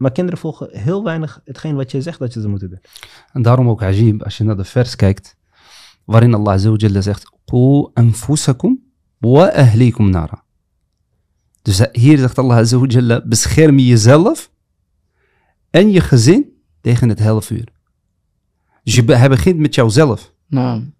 Maar 0.00 0.12
kinderen 0.12 0.40
volgen 0.40 0.78
heel 0.78 1.04
weinig 1.04 1.40
hetgeen 1.44 1.74
wat 1.74 1.90
je 1.90 2.02
zegt 2.02 2.18
dat 2.18 2.32
je 2.32 2.40
ze 2.40 2.48
moeten 2.48 2.68
doen. 2.68 2.80
En 3.32 3.42
daarom 3.42 3.68
ook 3.68 3.82
ajib, 3.82 4.22
als 4.22 4.36
je 4.36 4.44
naar 4.44 4.56
de 4.56 4.64
vers 4.64 4.96
kijkt, 4.96 5.36
waarin 6.04 6.34
Allah 6.34 6.58
zegt, 7.02 7.30
Qu 7.44 7.88
anfusakum 7.94 8.82
wa 9.18 9.52
ahlikum 9.52 10.10
nara. 10.10 10.42
Dus 11.62 11.86
hier 11.92 12.18
zegt 12.18 12.38
Allah 12.38 13.22
bescherm 13.24 13.78
jezelf 13.78 14.50
en 15.70 15.90
je 15.90 16.00
gezin 16.00 16.62
tegen 16.80 17.08
het 17.08 17.18
helvuur. 17.18 17.68
Dus 18.82 18.94
je, 18.94 19.04
be- 19.04 19.16
hij 19.16 19.28
begint 19.28 19.58
met 19.58 19.74
jouzelf. 19.74 20.34
Nou, 20.46 20.92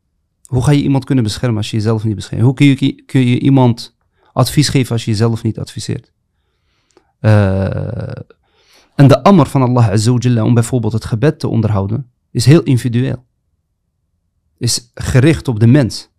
Hoe 0.44 0.62
ga 0.62 0.70
je 0.70 0.82
iemand 0.82 1.04
kunnen 1.04 1.24
beschermen 1.24 1.56
als 1.56 1.70
je 1.70 1.76
jezelf 1.76 2.04
niet 2.04 2.14
beschermt? 2.14 2.44
Hoe 2.44 2.54
kun 2.54 2.66
je, 2.66 3.02
kun 3.06 3.26
je 3.26 3.38
iemand 3.38 3.96
advies 4.32 4.68
geven 4.68 4.92
als 4.92 5.04
je 5.04 5.10
jezelf 5.10 5.42
niet 5.42 5.58
adviseert? 5.58 6.12
Eh, 7.20 7.99
en 9.00 9.08
de 9.08 9.22
ammer 9.22 9.46
van 9.46 9.62
Allah 9.62 9.88
Azza 9.88 10.44
om 10.44 10.54
bijvoorbeeld 10.54 10.92
het 10.92 11.04
gebed 11.04 11.38
te 11.38 11.48
onderhouden, 11.48 12.10
is 12.30 12.44
heel 12.44 12.62
individueel. 12.62 13.24
Is 14.58 14.90
gericht 14.94 15.48
op 15.48 15.60
de 15.60 15.66
mens. 15.66 16.10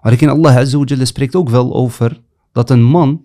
Maar 0.00 0.12
ik 0.12 0.20
in 0.20 0.28
Allah 0.28 0.56
Azza 0.56 1.04
spreekt 1.04 1.34
ook 1.34 1.48
wel 1.48 1.74
over 1.74 2.22
dat 2.52 2.70
een 2.70 2.82
man, 2.82 3.24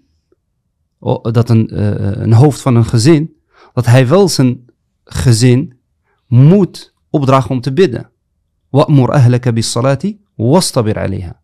oh, 1.00 1.24
dat 1.24 1.50
een, 1.50 1.70
eh, 1.70 1.92
eh, 1.92 2.22
een 2.22 2.34
hoofd 2.34 2.62
van 2.62 2.76
een 2.76 2.86
gezin, 2.86 3.36
dat 3.74 3.86
hij 3.86 4.08
wel 4.08 4.30
zijn 4.30 4.66
gezin 5.04 5.78
moet 6.28 6.94
opdragen 7.10 7.50
om 7.50 7.62
te 7.62 7.74
bidden. 7.74 8.10
Wa'mur 8.70 9.12
ahlaka 9.12 9.54
bis 9.54 9.72
salati 9.72 10.22
wastabir 10.36 11.00
alayha. 11.00 11.42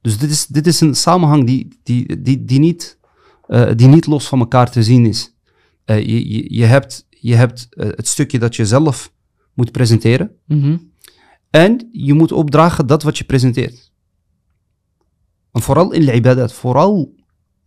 Dus 0.00 0.18
dit 0.18 0.30
is, 0.30 0.46
dit 0.46 0.66
is 0.66 0.80
een 0.80 0.94
samenhang 0.94 1.46
die, 1.46 1.78
die, 1.82 2.22
die, 2.22 2.44
die, 2.44 2.58
niet, 2.58 2.98
eh, 3.46 3.70
die 3.76 3.88
niet 3.88 4.06
los 4.06 4.28
van 4.28 4.38
elkaar 4.38 4.70
te 4.70 4.82
zien 4.82 5.06
is. 5.06 5.36
Eh, 5.88 6.06
je, 6.06 6.28
je, 6.34 6.54
je 6.54 6.64
hebt, 6.64 7.06
je 7.10 7.34
hebt 7.34 7.66
eh, 7.70 7.86
het 7.86 8.08
stukje 8.08 8.38
dat 8.38 8.56
je 8.56 8.66
zelf 8.66 9.12
moet 9.54 9.72
presenteren. 9.72 10.30
mhm. 10.46 10.76
En 11.50 11.88
je 11.92 12.14
moet 12.14 12.32
opdragen 12.32 12.86
dat 12.86 13.02
wat 13.02 13.18
je 13.18 13.24
presenteert. 13.24 13.92
En 15.52 15.62
vooral 15.62 15.92
in 15.92 16.04
de 16.04 16.14
ibadat, 16.14 16.52
vooral 16.52 17.14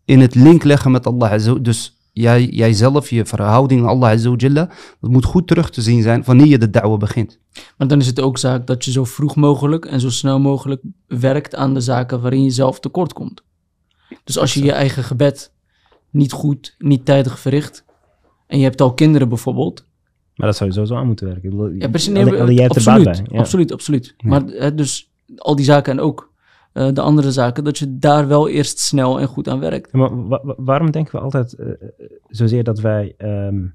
in 0.06 0.20
het 0.20 0.36
link 0.36 0.64
leggen 0.64 0.92
met 0.92 1.06
Allah 1.06 1.62
Dus 1.62 1.98
jij, 2.12 2.46
jijzelf, 2.46 3.10
je 3.10 3.26
verhouding 3.26 3.82
met 3.82 3.90
Allah 3.90 4.12
Azza 4.12 4.30
wa 4.30 4.36
Jalla, 4.36 4.70
dat 5.00 5.12
moet 5.12 5.26
goed 5.26 5.48
terug 5.48 5.70
te 5.70 5.82
zien 5.82 6.02
zijn 6.02 6.24
wanneer 6.24 6.48
je 6.48 6.58
de 6.58 6.70
da'wa 6.70 6.98
begint. 6.98 7.40
maar 7.78 7.88
dan 7.88 8.00
is 8.00 8.08
het 8.08 8.20
ook 8.20 8.38
zaak 8.38 8.68
dat 8.68 8.86
je 8.86 8.92
zo 8.92 9.04
vroeg 9.04 9.36
mogelijk 9.36 9.86
en 9.86 10.00
zo 10.00 10.10
snel 10.10 10.40
mogelijk 10.40 10.82
werkt 11.08 11.56
aan 11.56 11.74
de 11.74 11.82
zaken 11.82 12.22
waarin 12.22 12.44
je 12.44 12.50
zelf 12.50 12.80
tekort 12.80 13.14
komt. 13.14 13.44
Dus 14.24 14.38
als 14.38 14.54
je 14.54 14.64
je 14.64 14.72
eigen 14.72 15.04
gebed 15.04 15.54
niet 16.10 16.32
goed, 16.32 16.76
niet 16.78 17.06
tijdig 17.06 17.40
verricht, 17.40 17.84
en 18.52 18.58
je 18.58 18.64
hebt 18.64 18.82
al 18.82 18.94
kinderen 18.94 19.30
bijvoorbeeld, 19.30 19.86
Maar 20.36 20.48
dat 20.48 20.56
zou 20.58 20.70
je 20.70 20.76
sowieso 20.76 20.96
aan 20.98 21.08
moeten 21.08 21.26
werken. 21.28 21.44
Ik 21.44 21.50
bedoel, 21.50 21.70
Ja, 21.72 21.90
precies. 21.90 22.14
Nee, 22.14 22.54
jij 22.54 22.64
er 22.64 22.70
absoluut, 22.70 23.04
bij. 23.04 23.26
Ja. 23.30 23.40
absoluut, 23.40 23.72
absoluut. 23.72 24.14
Ja. 24.18 24.30
Maar 24.30 24.46
eh, 24.46 24.76
dus 24.76 25.12
al 25.38 25.56
die 25.56 25.66
zaken 25.66 25.92
en 25.92 26.00
ook 26.00 26.32
eh, 26.74 26.88
de 26.94 27.02
andere 27.02 27.32
zaken, 27.32 27.64
dat 27.64 27.78
je 27.78 27.98
daar 27.98 28.28
wel 28.28 28.50
eerst 28.50 28.80
snel 28.80 29.20
en 29.20 29.28
goed 29.28 29.48
aan 29.50 29.60
werkt. 29.60 29.92
Maar 29.92 30.28
wa- 30.28 30.40
wa- 30.44 30.56
waarom 30.58 30.92
denken 30.92 31.16
we 31.16 31.22
altijd 31.22 31.54
eh, 31.54 31.68
zozeer 32.30 32.64
dat 32.64 32.80
wij 32.80 33.14
ehm, 33.18 33.66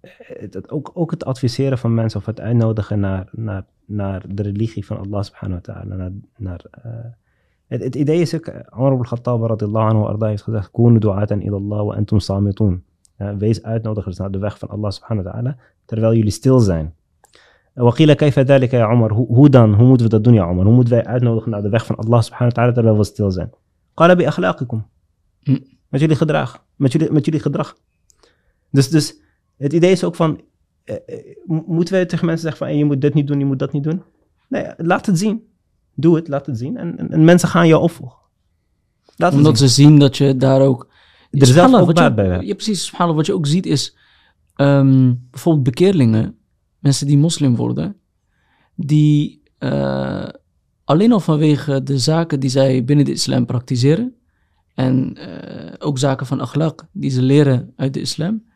eh, 0.00 0.50
dat 0.50 0.70
ook, 0.70 0.90
ook 0.94 1.10
het 1.10 1.24
adviseren 1.24 1.78
van 1.78 1.94
mensen 1.94 2.20
of 2.20 2.26
het 2.26 2.40
uitnodigen 2.40 3.00
naar, 3.00 3.28
naar, 3.32 3.64
naar 3.86 4.24
de 4.34 4.42
religie 4.42 4.86
van 4.86 4.98
Allah 4.98 5.22
subhanahu 5.22 5.60
wa 5.64 5.72
ta'ala. 5.72 5.94
Naar, 5.94 6.10
naar, 6.36 6.64
het, 7.66 7.82
het 7.82 7.94
idee 7.94 8.20
is 8.20 8.34
ook, 8.34 8.46
Umar 8.76 8.92
ibn 8.92 9.02
Khattab 9.02 9.42
radiyallahu 9.42 9.88
anhu 9.90 10.02
arda 10.04 10.26
heeft 10.26 10.42
gezegd, 10.42 10.70
Kunu 10.70 10.98
du'atan 10.98 11.40
ilallah 11.40 11.86
wa 11.86 11.94
antum 11.94 12.20
samitun. 12.20 12.82
Eh, 13.18 13.30
wees 13.38 13.62
uitnodigers 13.62 14.16
naar 14.16 14.30
nou 14.30 14.40
de 14.40 14.46
weg 14.48 14.58
van 14.58 14.68
Allah 14.68 14.90
subhanahu 14.90 15.26
wa 15.26 15.32
ta'ala, 15.32 15.56
terwijl 15.84 16.14
jullie 16.14 16.30
stil 16.30 16.58
zijn. 16.58 16.94
Eh, 17.74 17.82
Waqila 17.82 18.14
kaifa 18.14 18.44
dalika 18.44 18.76
ya 18.76 18.90
Omar, 18.90 19.10
hoe 19.10 19.48
dan? 19.48 19.74
Hoe 19.74 19.86
moeten 19.86 20.06
we 20.06 20.12
dat 20.12 20.24
doen 20.24 20.34
ja 20.34 20.48
Omar? 20.48 20.64
Hoe 20.64 20.74
moeten 20.74 20.94
wij 20.94 21.04
uitnodigen 21.04 21.50
naar 21.50 21.62
de 21.62 21.68
weg 21.68 21.86
van 21.86 21.96
Allah 21.96 22.22
subhanahu 22.22 22.54
wa 22.54 22.62
ta'ala 22.62 22.72
terwijl 22.72 22.96
we 22.96 23.04
stil 23.04 23.30
zijn? 23.30 23.50
Qala 23.94 24.16
bi. 24.16 24.28
Hm. 25.42 25.58
Met 25.88 26.00
jullie 26.00 26.16
gedrag. 26.16 26.64
Met 26.76 26.92
jullie, 26.92 27.12
met 27.12 27.24
jullie 27.24 27.40
gedrag. 27.40 27.76
Dus, 28.70 28.88
dus 28.88 29.20
het 29.56 29.72
idee 29.72 29.90
is 29.90 30.04
ook 30.04 30.14
van, 30.14 30.40
eh, 30.84 30.96
moeten 31.46 31.94
wij 31.94 32.06
tegen 32.06 32.26
mensen 32.26 32.48
zeggen 32.48 32.66
van, 32.66 32.76
je 32.76 32.84
moet 32.84 33.00
dit 33.00 33.14
niet 33.14 33.26
doen, 33.26 33.38
je 33.38 33.44
moet 33.44 33.58
dat 33.58 33.72
niet 33.72 33.84
doen? 33.84 34.02
Nee, 34.48 34.66
laat 34.76 35.06
het 35.06 35.18
zien. 35.18 35.46
Doe 35.94 36.16
het, 36.16 36.28
laat 36.28 36.46
het 36.46 36.58
zien. 36.58 36.76
En, 36.76 37.10
en, 37.10 37.24
mensen 37.24 37.48
gaan 37.48 37.68
jou 37.68 37.82
opvolgen. 37.82 38.18
Laat 39.16 39.32
Omdat 39.34 39.58
ze 39.58 39.68
zien 39.68 39.98
dat 39.98 40.16
je 40.16 40.36
daar 40.36 40.60
ook 40.60 40.88
er 41.30 41.46
zelf 41.46 41.74
ook 41.74 41.94
baat 41.94 42.14
bij 42.14 42.26
hebt. 42.26 42.46
Ja, 42.46 42.54
precies. 42.54 42.84
subhanallah, 42.84 43.16
wat 43.16 43.26
je 43.26 43.34
ook 43.34 43.46
ziet 43.46 43.66
is... 43.66 43.96
ehm, 44.54 45.14
bijvoorbeeld 45.30 45.64
bekeerlingen, 45.64 46.38
mensen 46.78 47.06
die 47.06 47.18
moslim 47.18 47.56
worden... 47.56 47.96
die 48.74 49.42
eh, 49.58 50.28
alleen 50.84 51.12
al 51.12 51.20
vanwege 51.20 51.82
de 51.82 51.98
zaken 51.98 52.40
die 52.40 52.50
zij 52.50 52.84
binnen 52.84 53.04
de 53.04 53.12
islam 53.12 53.46
praktiseren... 53.46 54.14
en 54.74 55.14
eh, 55.14 55.74
ook 55.78 55.98
zaken 55.98 56.26
van 56.26 56.48
akhlaq 56.48 56.90
die 56.92 57.10
ze 57.10 57.22
leren 57.22 57.72
uit 57.76 57.94
de 57.94 58.00
islam... 58.00 58.46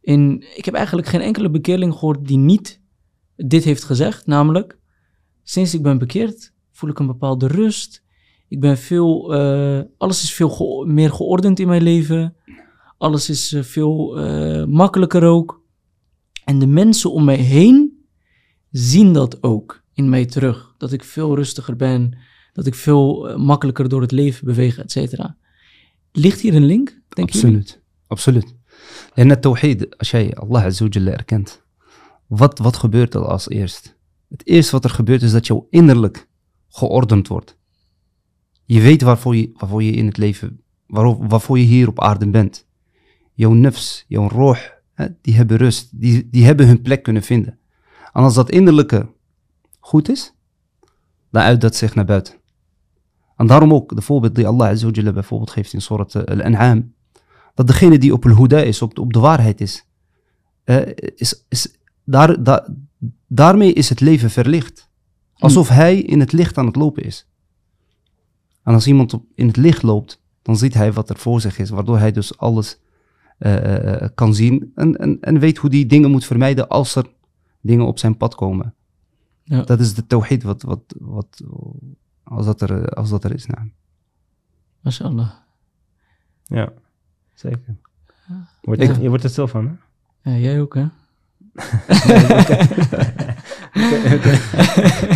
In, 0.00 0.44
ik 0.56 0.64
heb 0.64 0.74
eigenlijk 0.74 1.06
geen 1.06 1.20
enkele 1.20 1.50
bekeerling 1.50 1.92
gehoord 1.92 2.26
die 2.26 2.38
niet 2.38 2.80
dit 3.36 3.64
heeft 3.64 3.84
gezegd. 3.84 4.26
Namelijk, 4.26 4.78
sinds 5.42 5.74
ik 5.74 5.82
ben 5.82 5.98
bekeerd 5.98 6.52
voel 6.72 6.90
ik 6.90 6.98
een 6.98 7.06
bepaalde 7.06 7.46
rust. 7.46 8.02
Ik 8.48 8.60
ben 8.60 8.78
veel, 8.78 9.34
eh, 9.34 9.80
alles 9.98 10.22
is 10.22 10.32
veel 10.32 10.84
meer 10.86 11.12
geordend 11.12 11.58
in 11.58 11.68
mijn 11.68 11.82
leven. 11.82 12.36
Alles 12.98 13.28
is 13.28 13.52
eh, 13.52 13.62
veel 13.62 14.18
eh, 14.18 14.64
makkelijker 14.64 15.24
ook. 15.24 15.62
En 16.44 16.58
de 16.58 16.66
mensen 16.66 17.12
om 17.12 17.24
mij 17.24 17.36
heen 17.36 18.06
zien 18.70 19.12
dat 19.12 19.42
ook 19.42 19.82
in 19.92 20.08
mij 20.08 20.26
terug. 20.26 20.74
Dat 20.78 20.92
ik 20.92 21.04
veel 21.04 21.34
rustiger 21.34 21.76
ben, 21.76 22.18
dat 22.52 22.66
ik 22.66 22.74
veel 22.74 23.38
makkelijker 23.38 23.88
door 23.88 24.00
het 24.00 24.12
leven 24.12 24.46
beweeg, 24.46 24.78
et 24.78 24.90
cetera. 24.90 25.36
Ligt 26.12 26.40
hier 26.40 26.54
een 26.54 26.64
link, 26.64 27.00
denk 27.08 27.30
je? 27.30 27.38
Absoluut. 27.38 27.82
Absoluut. 28.06 28.54
En 29.14 29.28
het 29.28 29.42
tawhid, 29.42 29.98
als 29.98 30.10
jij 30.10 30.34
Allah 30.34 30.64
Azzawajal 30.64 31.06
erkent, 31.06 31.62
wat, 32.26 32.58
wat 32.58 32.76
gebeurt 32.76 33.14
er 33.14 33.24
als 33.24 33.48
eerst? 33.48 33.96
Het 34.28 34.46
eerste 34.46 34.72
wat 34.72 34.84
er 34.84 34.90
gebeurt 34.90 35.22
is 35.22 35.32
dat 35.32 35.46
jouw 35.46 35.66
innerlijk 35.70 36.28
geordend 36.68 37.28
wordt. 37.28 37.56
Je 38.66 38.80
weet 38.80 39.02
waarvoor 39.02 39.36
je, 39.36 39.50
waarvoor 39.56 39.82
je 39.82 39.92
in 39.92 40.06
het 40.06 40.16
leven, 40.16 40.60
waarvoor, 40.86 41.28
waarvoor 41.28 41.58
je 41.58 41.64
hier 41.64 41.88
op 41.88 42.00
aarde 42.00 42.30
bent. 42.30 42.66
Jouw 43.32 43.52
nefs, 43.52 44.04
jouw 44.08 44.28
roh, 44.28 44.56
hè, 44.94 45.06
die 45.20 45.34
hebben 45.34 45.56
rust, 45.56 46.00
die, 46.00 46.28
die 46.30 46.44
hebben 46.44 46.66
hun 46.66 46.82
plek 46.82 47.02
kunnen 47.02 47.22
vinden. 47.22 47.58
En 48.12 48.22
als 48.22 48.34
dat 48.34 48.50
innerlijke 48.50 49.08
goed 49.78 50.08
is, 50.08 50.34
dan 51.30 51.42
uit 51.42 51.60
dat 51.60 51.76
zich 51.76 51.94
naar 51.94 52.04
buiten. 52.04 52.34
En 53.36 53.46
daarom 53.46 53.74
ook 53.74 53.94
de 53.94 54.02
voorbeeld 54.02 54.34
die 54.34 54.46
Allah 54.46 54.68
Azzawajal 54.68 55.12
bijvoorbeeld 55.12 55.50
geeft 55.50 55.72
in 55.72 55.80
Surat 55.80 56.14
eh, 56.14 56.24
Al-An'am, 56.24 56.94
dat 57.54 57.66
degene 57.66 57.98
die 57.98 58.12
op 58.12 58.24
al 58.24 58.36
huda 58.36 58.58
is, 58.58 58.82
op 58.82 58.94
de, 58.94 59.00
op 59.00 59.12
de 59.12 59.18
waarheid 59.18 59.60
is, 59.60 59.86
eh, 60.64 60.86
is, 61.14 61.44
is 61.48 61.76
daar, 62.04 62.42
daar, 62.42 62.68
daarmee 63.26 63.72
is 63.72 63.88
het 63.88 64.00
leven 64.00 64.30
verlicht. 64.30 64.90
Alsof 65.34 65.68
hij 65.68 65.98
in 65.98 66.20
het 66.20 66.32
licht 66.32 66.58
aan 66.58 66.66
het 66.66 66.76
lopen 66.76 67.04
is. 67.04 67.28
En 68.66 68.74
als 68.74 68.86
iemand 68.86 69.14
op, 69.14 69.24
in 69.34 69.46
het 69.46 69.56
licht 69.56 69.82
loopt, 69.82 70.22
dan 70.42 70.56
ziet 70.56 70.74
hij 70.74 70.92
wat 70.92 71.10
er 71.10 71.16
voor 71.16 71.40
zich 71.40 71.58
is, 71.58 71.70
waardoor 71.70 71.98
hij 71.98 72.12
dus 72.12 72.38
alles 72.38 72.78
eh, 73.38 74.02
eh, 74.02 74.08
kan 74.14 74.34
zien 74.34 74.72
en, 74.74 74.96
en, 74.96 75.18
en 75.20 75.38
weet 75.38 75.58
hoe 75.58 75.70
die 75.70 75.86
dingen 75.86 76.10
moet 76.10 76.24
vermijden 76.24 76.68
als 76.68 76.94
er 76.94 77.06
dingen 77.60 77.86
op 77.86 77.98
zijn 77.98 78.16
pad 78.16 78.34
komen. 78.34 78.74
Ja. 79.42 79.62
Dat 79.62 79.80
is 79.80 79.94
de 79.94 80.06
tawhid 80.06 80.42
wat, 80.42 80.62
wat, 80.62 80.94
wat, 80.98 81.42
als, 82.22 82.46
dat 82.46 82.60
er, 82.60 82.82
eh, 82.82 82.84
als 82.84 83.10
dat 83.10 83.24
er 83.24 83.34
is. 83.34 83.46
Nou. 83.46 83.70
Mashallah. 84.80 85.30
Ja, 86.44 86.72
zeker. 87.34 87.76
Word 88.62 88.82
Ja. 88.82 88.92
je, 88.92 89.00
je 89.00 89.08
wordt 89.08 89.24
er 89.24 89.30
stil 89.30 89.48
van, 89.48 89.78
hè? 90.22 90.30
Ja, 90.30 90.36
jij 90.38 90.60
ook, 90.60 90.74
hè? 90.74 90.86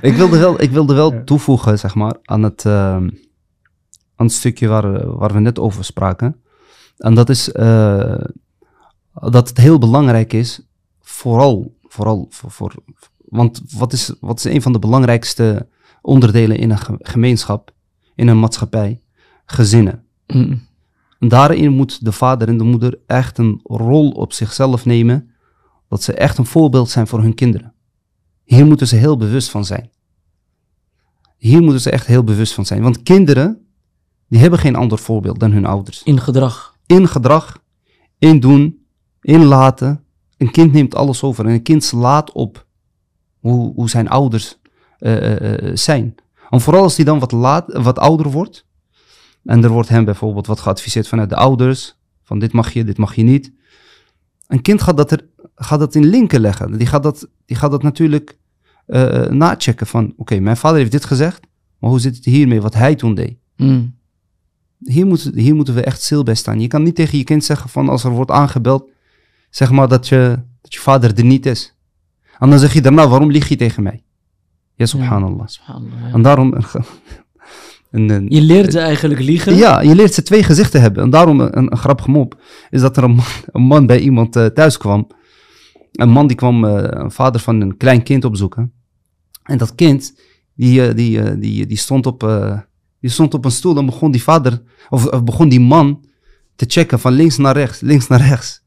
Ik 0.00 0.14
wilde 0.14 0.38
wel, 0.38 0.62
ik 0.62 0.70
wilde 0.70 0.94
wel 0.94 1.12
Ja. 1.12 1.22
toevoegen, 1.24 1.78
zeg 1.78 1.94
maar, 1.94 2.16
aan 2.22 2.42
het, 2.42 2.64
ehm, 2.64 3.08
aan 4.16 4.26
het 4.26 4.32
stukje 4.32 4.66
waar, 4.68 5.16
waar 5.16 5.32
we 5.32 5.40
net 5.40 5.58
over 5.58 5.84
spraken. 5.84 6.40
En 6.96 7.14
dat 7.14 7.28
is 7.28 7.52
eh, 7.52 8.24
dat 9.14 9.48
het 9.48 9.56
heel 9.58 9.78
belangrijk 9.78 10.32
is, 10.32 10.60
vooral, 11.00 11.76
vooral 11.82 12.26
voor, 12.30 12.50
voor 12.50 12.72
want 13.28 13.62
wat 13.72 13.92
is, 13.92 14.14
wat 14.20 14.38
is 14.38 14.44
een 14.44 14.62
van 14.62 14.72
de 14.72 14.78
belangrijkste 14.78 15.68
onderdelen 16.02 16.58
in 16.58 16.70
een 16.70 16.78
ge- 16.78 16.98
gemeenschap, 16.98 17.70
in 18.14 18.28
een 18.28 18.40
maatschappij? 18.40 19.00
Gezinnen. 19.46 20.04
Mm. 20.26 20.60
En 21.18 21.28
daarin 21.28 21.72
moet 21.72 22.04
de 22.04 22.12
vader 22.12 22.48
en 22.48 22.58
de 22.58 22.64
moeder 22.64 22.98
echt 23.06 23.38
een 23.38 23.60
rol 23.64 24.10
op 24.10 24.32
zichzelf 24.32 24.84
nemen, 24.84 25.30
dat 25.88 26.02
ze 26.02 26.12
echt 26.12 26.38
een 26.38 26.46
voorbeeld 26.46 26.90
zijn 26.90 27.06
voor 27.06 27.20
hun 27.20 27.34
kinderen. 27.34 27.72
Hier 28.46 28.66
moeten 28.66 28.86
ze 28.88 28.96
heel 28.96 29.16
bewust 29.16 29.50
van 29.50 29.64
zijn. 29.64 29.90
Hier 31.36 31.62
moeten 31.62 31.80
ze 31.80 31.90
echt 31.90 32.06
heel 32.06 32.24
bewust 32.24 32.54
van 32.54 32.66
zijn. 32.66 32.82
Want 32.82 33.02
kinderen, 33.02 33.66
die 34.28 34.40
hebben 34.40 34.58
geen 34.58 34.76
ander 34.76 34.98
voorbeeld 34.98 35.40
dan 35.40 35.52
hun 35.52 35.66
ouders. 35.66 36.02
In 36.02 36.20
gedrag. 36.20 36.76
In 36.86 37.08
gedrag, 37.08 37.62
in 38.18 38.40
doen, 38.40 38.86
in 39.20 39.44
laten. 39.44 40.04
Een 40.36 40.50
kind 40.50 40.72
neemt 40.72 40.94
alles 40.94 41.22
over 41.22 41.46
en 41.46 41.52
een 41.52 41.62
kind 41.62 41.84
slaat 41.84 42.32
op 42.32 42.66
hoe, 43.38 43.74
hoe 43.74 43.90
zijn 43.90 44.08
ouders 44.08 44.58
eh, 44.98 45.16
eh, 45.16 45.68
eh, 45.68 45.76
zijn. 45.76 46.14
En 46.50 46.60
vooral 46.60 46.82
als 46.82 46.96
hij 46.96 47.04
dan 47.04 47.18
wat, 47.18 47.32
laat, 47.32 47.72
wat 47.72 47.98
ouder 47.98 48.30
wordt. 48.30 48.66
En 49.44 49.64
er 49.64 49.70
wordt 49.70 49.88
hem 49.88 50.04
bijvoorbeeld 50.04 50.46
wat 50.46 50.60
geadviseerd 50.60 51.08
vanuit 51.08 51.28
de 51.28 51.36
ouders. 51.36 51.96
Van 52.22 52.38
dit 52.38 52.52
mag 52.52 52.72
je, 52.72 52.84
dit 52.84 52.98
mag 52.98 53.14
je 53.14 53.22
niet. 53.22 53.52
Een 54.46 54.62
kind 54.62 54.82
gaat 54.82 54.96
dat, 54.96 55.10
er, 55.10 55.28
gaat 55.56 55.78
dat 55.78 55.94
in 55.94 56.04
linken 56.04 56.40
leggen. 56.40 56.78
Die 56.78 56.86
gaat 56.86 57.02
dat, 57.02 57.28
die 57.46 57.56
gaat 57.56 57.70
dat 57.70 57.82
natuurlijk 57.82 58.38
nachecken 59.30 59.86
van... 59.86 60.12
Oké, 60.16 60.38
mijn 60.38 60.56
vader 60.56 60.78
heeft 60.78 60.90
dit 60.90 61.04
gezegd. 61.04 61.40
Maar 61.78 61.90
hoe 61.90 62.00
zit 62.00 62.16
het 62.16 62.24
hiermee 62.24 62.60
wat 62.60 62.74
hij 62.74 62.94
toen 62.94 63.14
deed? 63.14 63.36
Mm. 63.56 63.94
Hier, 64.78 65.06
moet, 65.06 65.30
hier 65.34 65.54
moeten 65.54 65.74
we 65.74 65.82
echt 65.82 66.02
stil 66.02 66.22
bij 66.22 66.34
staan. 66.34 66.60
Je 66.60 66.66
kan 66.66 66.82
niet 66.82 66.94
tegen 66.94 67.18
je 67.18 67.24
kind 67.24 67.44
zeggen 67.44 67.70
van 67.70 67.88
als 67.88 68.04
er 68.04 68.10
wordt 68.10 68.30
aangebeld... 68.30 68.88
Zeg 69.50 69.70
maar 69.70 69.88
dat 69.88 70.08
je, 70.08 70.38
dat 70.60 70.74
je 70.74 70.80
vader 70.80 71.16
er 71.16 71.24
niet 71.24 71.46
is. 71.46 71.74
En 72.38 72.50
dan 72.50 72.58
zeg 72.58 72.72
je 72.72 72.80
daarna, 72.80 73.08
waarom 73.08 73.30
lieg 73.30 73.48
je 73.48 73.56
tegen 73.56 73.82
mij? 73.82 74.02
Ja, 74.74 74.86
subhanallah. 74.86 75.46
Subhanallah, 75.46 76.00
ja. 76.06 76.12
En 76.12 76.22
daarom... 76.22 76.54
Een, 77.90 78.08
een, 78.08 78.26
Je 78.28 78.40
leert 78.40 78.72
ze 78.72 78.78
eigenlijk 78.78 79.20
liegen. 79.20 79.56
ja, 79.56 79.80
je 79.80 79.94
leert 79.94 80.14
ze 80.14 80.22
twee 80.22 80.42
gezichten 80.42 80.80
hebben. 80.80 81.02
En 81.02 81.10
daarom 81.10 81.40
een, 81.40 81.56
een, 81.56 81.76
grappige 81.76 82.10
mop 82.10 82.40
is 82.70 82.80
dat 82.80 82.96
er 82.96 83.02
een 83.02 83.20
man, 83.52 83.86
bij 83.86 83.98
iemand 83.98 84.36
eh, 84.36 84.46
thuis 84.46 84.76
kwam. 84.76 85.06
Een 85.96 86.10
man 86.10 86.26
die 86.26 86.36
kwam 86.36 86.64
eh, 86.64 86.84
een 86.88 87.10
vader 87.10 87.40
van 87.40 87.60
een 87.60 87.76
klein 87.76 88.02
kind 88.02 88.24
opzoeken. 88.24 88.72
En 89.42 89.58
dat 89.58 89.74
kind, 89.74 90.20
die, 90.54 90.88
eh, 90.88 90.94
die, 90.94 91.20
eh, 91.22 91.34
die, 91.40 91.66
die, 91.66 91.76
stond 91.76 92.06
op, 92.06 92.20
die 93.00 93.10
stond 93.10 93.34
op 93.34 93.44
een 93.44 93.50
stoel 93.50 93.76
en 93.76 93.86
begon 93.86 94.10
die 94.10 94.22
vader, 94.22 94.62
of, 94.88 95.06
of 95.06 95.24
begon 95.24 95.48
die 95.48 95.60
man 95.60 96.04
te 96.56 96.64
checken 96.68 97.00
van 97.00 97.12
links 97.12 97.36
naar 97.36 97.54
rechts, 97.54 97.80
links 97.80 98.06
naar 98.06 98.20
rechts. 98.20 98.62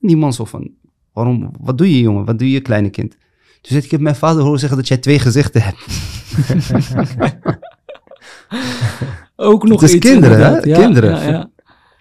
En 0.00 0.08
die 0.08 0.16
man 0.16 0.32
zo 0.32 0.44
van, 0.44 0.70
waarom, 1.12 1.50
wat 1.60 1.78
doe 1.78 1.90
je 1.90 2.00
jongen, 2.00 2.24
wat 2.24 2.38
doe 2.38 2.50
je 2.50 2.60
kleine 2.60 2.90
kind? 2.90 3.10
Toen 3.10 3.18
zei 3.72 3.78
hij, 3.78 3.84
ik 3.84 3.90
heb 3.90 4.00
mijn 4.00 4.16
vader 4.16 4.42
horen 4.42 4.58
zeggen 4.58 4.78
dat 4.78 4.88
jij 4.88 4.98
twee 4.98 5.18
gezichten 5.18 5.62
hebt. 5.62 5.86
Ook 9.36 9.62
nog 9.62 9.80
Het 9.80 9.88
is 9.90 9.96
iets, 9.96 10.06
kinderen, 10.06 10.38
hè? 10.38 10.58
Ja, 10.58 10.78
Kinderen. 10.78 11.10
Ja, 11.10 11.30
ja. 11.30 11.50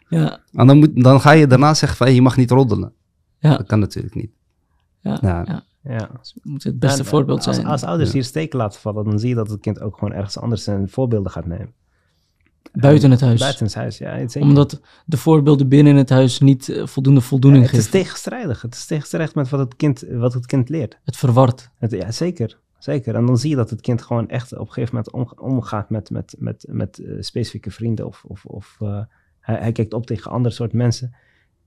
ja, 0.10 0.40
En 0.52 0.68
dan, 0.68 0.78
moet, 0.78 1.04
dan 1.04 1.22
ga 1.22 1.32
je 1.32 1.48
daarna 1.48 1.74
zeggen 1.74 1.98
van, 1.98 2.08
hey, 2.08 2.16
je 2.16 2.22
mag 2.22 2.38
niet 2.38 2.52
roddelen. 2.52 2.94
Ja. 3.40 3.58
Dat 3.58 3.68
kan 3.68 3.80
natuurlijk 3.80 4.16
niet. 4.16 4.32
Ja, 5.04 5.18
Ja. 5.22 5.44
ja. 5.48 5.64
Ja. 5.84 6.10
Het 6.18 6.34
moet 6.44 6.64
het 6.64 6.80
beste 6.80 7.00
En, 7.00 7.06
voorbeeld 7.06 7.48
als, 7.48 7.56
zijn. 7.56 7.68
Als 7.68 7.84
ouders 7.84 8.10
Ja. 8.10 8.16
hier 8.16 8.24
steken 8.24 8.58
laten 8.58 8.80
vallen, 8.80 9.04
dan 9.06 9.20
zie 9.20 9.30
je 9.30 9.36
dat 9.36 9.50
het 9.50 9.60
kind 9.60 9.82
ook 9.82 9.98
gewoon 9.98 10.14
ergens 10.14 10.38
anders 10.38 10.64
zijn 10.64 10.90
voorbeelden 10.90 11.32
gaat 11.32 11.46
nemen. 11.46 11.74
buiten 12.74 13.12
het 13.12 13.22
huis. 13.22 13.40
Buiten 13.40 13.66
het 13.66 13.76
huis, 13.76 13.98
ja. 13.98 14.10
het 14.16 14.32
zeker. 14.32 14.50
Omdat 14.50 14.82
de 15.06 15.18
voorbeelden 15.18 15.68
binnen 15.68 15.96
het 15.96 16.10
huis 16.10 16.40
niet 16.40 16.70
eh, 16.70 16.86
voldoende 16.88 17.22
voldoening 17.22 17.64
Ja, 17.64 17.70
het 17.70 17.80
is 17.80 17.86
geven. 17.86 18.00
tegenstrijdig. 18.00 18.62
Het 18.62 18.74
is 18.76 18.86
tegenstrijdig 18.86 19.36
met 19.36 19.50
wat 19.50 19.60
het 19.60 19.76
kind, 19.76 20.06
wat 20.12 20.34
het 20.34 20.46
kind 20.46 20.70
leert. 20.70 21.00
Het 21.04 21.18
verward. 21.18 21.70
Het, 21.78 21.92
ja, 21.92 22.12
zeker. 22.12 22.60
Zeker. 22.80 23.16
En 23.16 23.26
dan 23.26 23.38
zie 23.38 23.50
je 23.50 23.56
dat 23.56 23.70
het 23.70 23.82
kind 23.82 24.02
gewoon 24.02 24.30
echt 24.30 24.54
op 24.54 24.68
een 24.68 24.74
gegeven 24.74 24.96
moment 24.96 25.14
om- 25.14 25.46
omgaat 25.48 25.90
met, 25.90 26.10
met, 26.10 26.36
met, 26.40 26.66
met 26.70 26.98
eh, 26.98 27.16
specifieke 27.20 27.72
vrienden. 27.72 28.06
Of, 28.08 28.24
of, 28.28 28.46
of 28.46 28.78
eh, 28.80 29.00
hij, 29.40 29.56
hij 29.60 29.72
kijkt 29.72 29.94
op 29.94 30.06
tegen 30.06 30.32
andere 30.32 30.56
soort 30.56 30.74
mensen. 30.74 31.16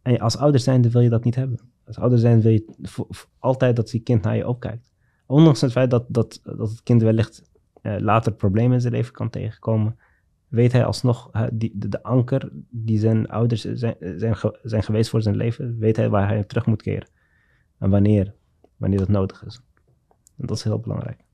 En 0.02 0.18
als 0.18 0.36
ouder 0.36 0.60
zijnde 0.60 0.90
wil 0.90 1.00
je 1.00 1.08
dat 1.08 1.24
niet 1.24 1.34
hebben. 1.34 1.60
Als 1.86 1.98
ouder 1.98 2.18
zijnde 2.18 2.42
wil 2.42 2.52
je 2.52 3.06
altijd 3.38 3.76
dat 3.76 3.90
je 3.90 3.98
kind 3.98 4.22
naar 4.22 4.36
je 4.36 4.48
opkijkt. 4.48 4.94
Ondanks 5.26 5.60
het 5.60 5.72
feit 5.72 5.90
dat, 5.90 6.04
dat, 6.08 6.40
dat 6.42 6.70
het 6.70 6.82
kind 6.82 7.02
wellicht 7.02 7.42
eh, 7.82 7.96
later 7.98 8.32
problemen 8.32 8.72
in 8.72 8.80
zijn 8.80 8.92
leven 8.92 9.12
kan 9.12 9.30
tegenkomen, 9.30 9.98
weet 10.48 10.72
hij 10.72 10.84
alsnog 10.84 11.28
eh, 11.32 11.42
die, 11.52 11.72
de, 11.74 12.02
anker 12.02 12.50
die 12.70 12.98
zijn 12.98 13.28
ouders 13.28 13.60
zijn, 13.60 13.96
zijn, 13.98 14.36
zijn 14.62 14.82
geweest 14.82 15.10
voor 15.10 15.22
zijn 15.22 15.36
leven, 15.36 15.78
weet 15.78 15.96
hij 15.96 16.08
waar 16.08 16.28
hij 16.28 16.44
terug 16.44 16.66
moet 16.66 16.82
keren. 16.82 17.08
En 17.78 17.90
wanneer, 17.90 18.34
wanneer 18.76 18.98
dat 18.98 19.08
nodig 19.08 19.44
is. 19.44 19.60
En 20.36 20.46
dat 20.46 20.56
is 20.56 20.62
heel 20.62 20.80
belangrijk. 20.80 21.24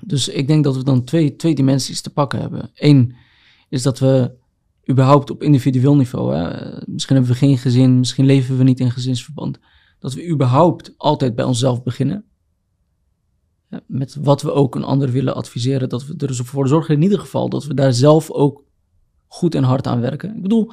Dus 0.00 0.28
ik 0.28 0.46
denk 0.46 0.64
dat 0.64 0.76
we 0.76 0.84
dan 0.84 1.04
twee, 1.04 1.36
twee 1.36 1.54
dimensies 1.54 2.00
te 2.00 2.12
pakken 2.12 2.40
hebben. 2.40 2.70
Eén 2.74 3.14
is 3.68 3.82
dat 3.82 3.98
we 3.98 4.32
überhaupt 4.90 5.30
op 5.30 5.42
individueel 5.42 5.96
niveau, 5.96 6.34
hè, 6.34 6.48
misschien 6.86 7.16
hebben 7.16 7.32
we 7.32 7.38
geen 7.38 7.58
gezin, 7.58 7.98
misschien 7.98 8.26
leven 8.26 8.56
we 8.56 8.64
niet 8.64 8.80
in 8.80 8.90
gezinsverband, 8.90 9.58
dat 9.98 10.14
we 10.14 10.28
überhaupt 10.28 10.94
altijd 10.96 11.34
bij 11.34 11.44
onszelf 11.44 11.82
beginnen. 11.82 12.24
Ja, 13.70 13.80
Met 13.86 14.16
wat 14.20 14.42
we 14.42 14.52
ook 14.52 14.74
een 14.74 14.84
ander 14.84 15.10
willen 15.10 15.34
adviseren, 15.34 15.88
dat 15.88 16.06
we 16.06 16.14
er 16.18 16.26
dus 16.26 16.38
voor 16.38 16.68
zorgen 16.68 16.94
in 16.94 17.02
ieder 17.02 17.18
geval 17.18 17.48
dat 17.48 17.64
we 17.64 17.74
daar 17.74 17.92
zelf 17.92 18.30
ook 18.30 18.64
goed 19.26 19.54
en 19.54 19.62
hard 19.62 19.86
aan 19.86 20.00
werken. 20.00 20.36
Ik 20.36 20.42
bedoel, 20.42 20.72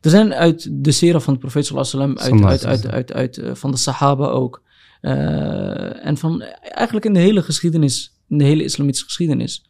er 0.00 0.10
zijn 0.10 0.34
uit 0.34 0.84
de 0.84 0.92
sera 0.92 1.20
van 1.20 1.34
de 1.34 1.40
profeet 1.40 1.66
sallallahu 1.66 1.92
alaihi 1.92 2.14
wasallam, 2.14 2.46
uit, 2.46 2.64
uit, 2.64 2.84
uit, 2.84 2.92
uit, 2.94 3.12
uit, 3.12 3.38
eh, 3.38 3.54
van 3.54 3.70
de 3.70 3.76
sahaba 3.76 4.26
ook, 4.26 4.62
eh, 5.00 6.06
en 6.06 6.16
van 6.16 6.42
eigenlijk 6.60 7.06
in 7.06 7.12
de 7.12 7.20
hele 7.20 7.42
geschiedenis, 7.42 8.14
in 8.28 8.38
de 8.38 8.44
hele 8.44 8.64
islamitische 8.64 9.06
geschiedenis, 9.06 9.64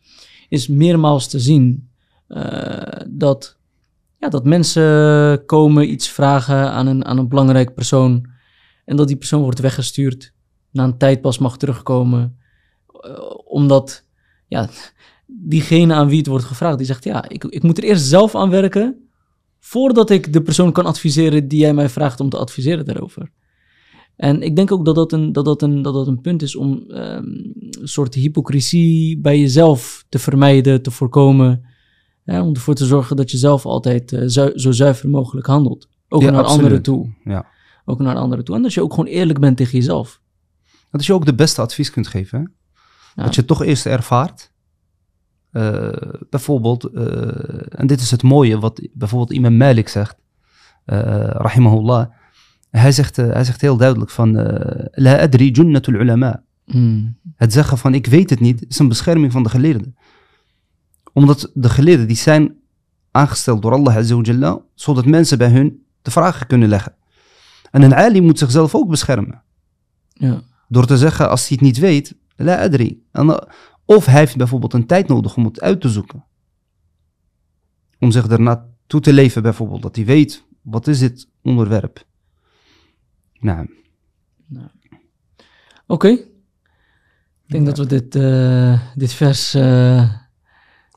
is 0.49 0.69
meermaals 0.69 1.29
te 1.29 1.41
zien 1.41 1.89
eh, 2.27 3.01
dat, 3.09 3.57
ja, 4.25 4.31
dat 4.31 4.45
mensen 4.45 5.47
komen 5.47 5.91
iets 5.91 6.09
vragen 6.09 6.71
aan 6.71 6.87
een, 6.87 7.05
aan 7.05 7.19
een 7.19 7.29
belangrijk 7.29 7.75
persoon 7.75 8.27
en 8.85 8.97
dat 8.97 9.07
die 9.07 9.17
persoon 9.17 9.43
wordt 9.43 9.61
weggestuurd, 9.61 10.33
na 10.71 10.85
een 10.85 10.99
tijd 10.99 11.21
pas 11.21 11.39
mag 11.39 11.57
terugkomen, 11.57 12.39
eh, 12.87 13.31
omdat 13.45 14.07
ja, 14.49 14.69
diegene 15.27 15.95
aan 15.95 16.09
wie 16.09 16.19
het 16.19 16.27
wordt 16.27 16.45
gevraagd, 16.45 16.79
die 16.79 16.87
zegt 16.87 17.05
ja, 17.05 17.29
ik, 17.29 17.45
ik 17.45 17.63
moet 17.63 17.79
er 17.79 17.85
eerst 17.85 18.05
zelf 18.05 18.35
aan 18.35 18.51
werken 18.51 19.09
voordat 19.59 20.11
ik 20.11 20.33
de 20.33 20.43
persoon 20.43 20.73
kan 20.73 20.87
adviseren 20.87 21.49
die 21.49 21.61
jij 21.61 21.75
mij 21.75 21.89
vraagt 21.89 22.21
om 22.21 22.29
te 22.29 22.39
adviseren 22.39 22.85
daarover. 22.85 23.31
En 24.17 24.43
ik 24.43 24.57
denk 24.57 24.73
ook 24.73 24.85
dat 24.85 24.95
dat 24.95 25.13
een, 25.13 25.33
dat 25.33 25.45
dat 25.45 25.63
een, 25.63 25.83
dat 25.83 25.95
dat 25.95 26.07
een 26.07 26.21
punt 26.21 26.43
is 26.43 26.57
om 26.57 26.85
ehm, 26.89 27.25
een 27.71 27.89
soort 27.89 28.15
hypocrisie 28.15 29.19
bij 29.19 29.41
jezelf 29.41 30.05
te 30.09 30.19
vermijden, 30.19 30.83
te 30.83 30.91
voorkomen. 30.91 31.73
Om 32.25 32.55
ervoor 32.55 32.75
te 32.75 32.87
zorgen 32.87 33.17
dat 33.17 33.31
je 33.31 33.37
zelf 33.37 33.67
altijd 33.67 34.13
eh, 34.13 34.23
zo 34.55 34.73
zuiver 34.73 35.09
mogelijk 35.09 35.47
handelt. 35.47 35.89
Ook 36.09 36.23
Ja, 36.23 36.31
naar 36.31 36.41
absoluut. 36.41 36.63
anderen 36.63 36.83
toe. 36.83 37.13
Ja. 37.25 37.47
Ook 37.85 37.99
naar 37.99 38.17
anderen 38.17 38.45
toe. 38.45 38.57
En 38.57 38.63
dat 38.63 38.75
je 38.75 38.83
ook 38.83 38.91
gewoon 38.95 39.11
eerlijk 39.11 39.41
bent 39.41 39.57
tegen 39.57 39.79
jezelf. 39.79 40.21
Dat 40.91 41.07
je 41.07 41.13
ook 41.13 41.25
de 41.25 41.35
beste 41.35 41.61
advies 41.61 41.91
kunt 41.91 42.07
geven. 42.07 42.39
Hè? 42.39 42.45
Ja. 43.15 43.23
Dat 43.25 43.35
je 43.35 43.41
het 43.41 43.49
toch 43.49 43.63
eerst 43.65 43.87
ervaart. 43.87 44.53
Eh, 45.51 45.89
bijvoorbeeld, 46.31 46.85
eh, 46.85 47.79
en 47.81 47.87
dit 47.87 48.01
is 48.01 48.11
het 48.11 48.23
mooie 48.23 48.59
wat 48.59 48.89
bijvoorbeeld 48.93 49.33
Imam 49.33 49.57
Malik 49.57 49.89
zegt, 49.89 50.17
eh 50.85 50.99
rahimahullah. 51.31 52.07
Hij 52.71 52.93
zegt, 52.93 53.17
hij 53.17 53.45
zegt 53.45 53.61
heel 53.61 53.77
duidelijk 53.77 54.11
van, 54.11 54.33
La 54.91 55.19
adri 55.21 55.51
junnatul 55.51 55.95
ulama. 55.95 56.43
Mm. 56.67 57.19
Het 57.37 57.53
zeggen 57.53 57.79
van 57.79 57.95
ik 57.95 58.07
weet 58.07 58.31
het 58.31 58.41
niet, 58.41 58.65
is 58.69 58.79
een 58.79 58.89
bescherming 58.89 59.33
van 59.33 59.43
de 59.43 59.49
geleerden. 59.49 59.97
Omdat 61.15 61.51
de 61.55 61.69
geleerden 61.69 62.07
die 62.07 62.17
zijn 62.17 62.57
aangesteld 63.11 63.63
door 63.63 63.73
Allah 63.73 63.97
Azza 63.97 64.15
wa 64.15 64.23
Jalla, 64.23 64.61
zodat 64.75 65.05
mensen 65.07 65.39
bij 65.39 65.51
hun 65.51 65.85
de 66.03 66.11
vragen 66.11 66.47
kunnen 66.47 66.69
leggen. 66.69 66.95
En 67.71 67.83
een 67.83 67.95
ali 67.95 68.21
moet 68.21 68.39
zichzelf 68.39 68.75
ook 68.75 68.89
beschermen. 68.89 69.43
Ja. 70.13 70.43
Door 70.69 70.87
te 70.87 70.99
zeggen, 70.99 71.31
als 71.31 71.49
hij 71.49 71.57
het 71.57 71.67
niet 71.67 71.79
weet, 71.79 72.15
la 72.37 72.63
adri. 72.63 73.05
En, 73.13 73.29
eh, 73.31 73.49
Of 73.85 74.07
hij 74.07 74.19
heeft 74.19 74.37
bijvoorbeeld 74.37 74.73
een 74.73 74.87
tijd 74.87 75.09
nodig 75.09 75.37
om 75.37 75.45
het 75.45 75.61
uit 75.61 75.81
te 75.81 75.89
zoeken. 75.89 76.25
Om 77.99 78.11
zich 78.11 78.27
erna 78.27 78.67
toe 78.87 79.01
te 79.01 79.13
leven 79.13 79.43
bijvoorbeeld. 79.43 79.83
Dat 79.83 79.97
hij 79.97 80.05
weet, 80.05 80.45
wat 80.63 80.87
is 80.87 80.99
dit 80.99 81.29
onderwerp? 81.43 82.05
Nou, 83.39 83.67
Oké. 85.87 86.09
Ik 86.09 86.27
denk 87.47 87.67
dat 87.67 87.79
we 87.79 87.87
dit, 87.87 88.15
eh, 88.15 88.81
dit 88.95 89.13
vers. 89.13 89.55
eh, 89.55 90.11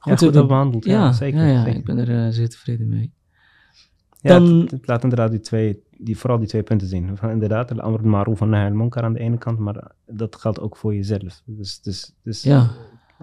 Ja, 0.08 0.16
goed 0.16 0.22
hebben 0.22 0.48
behandeld. 0.48 0.86
Ja, 0.86 0.92
ja, 0.94 1.12
zeker. 1.12 1.46
ja, 1.46 1.64
zeker. 1.64 1.80
ik 1.80 1.86
ben 1.86 1.98
er 1.98 2.26
eh, 2.26 2.32
zeer 2.32 2.50
tevreden 2.50 2.88
mee. 2.88 3.14
Ja, 4.22 4.40
Dan- 4.40 4.60
het, 4.60 4.72
het 4.72 4.88
laat 4.88 5.04
inderdaad 5.04 5.32
die 5.32 5.40
twee, 5.40 5.84
die, 5.98 6.18
vooral 6.18 6.40
die 6.40 6.48
twee 6.48 6.64
punten 6.64 6.88
zien. 6.88 7.18
Van 7.18 7.30
inderdaad, 7.30 7.68
de 7.68 7.82
amr 7.82 8.08
ma'ruf 8.08 8.42
en 8.42 8.50
nahy 8.50 8.70
al-munkar 8.70 9.04
aan 9.04 9.14
de 9.14 9.20
ene 9.20 9.38
kant, 9.38 9.60
maar 9.60 9.92
dat 10.06 10.36
geldt 10.36 10.60
ook 10.60 10.78
voor 10.78 10.96
jezelf. 10.96 11.42
Dus, 11.46 11.82
dus, 11.82 12.14
dus 12.24 12.42
Ja. 12.44 12.70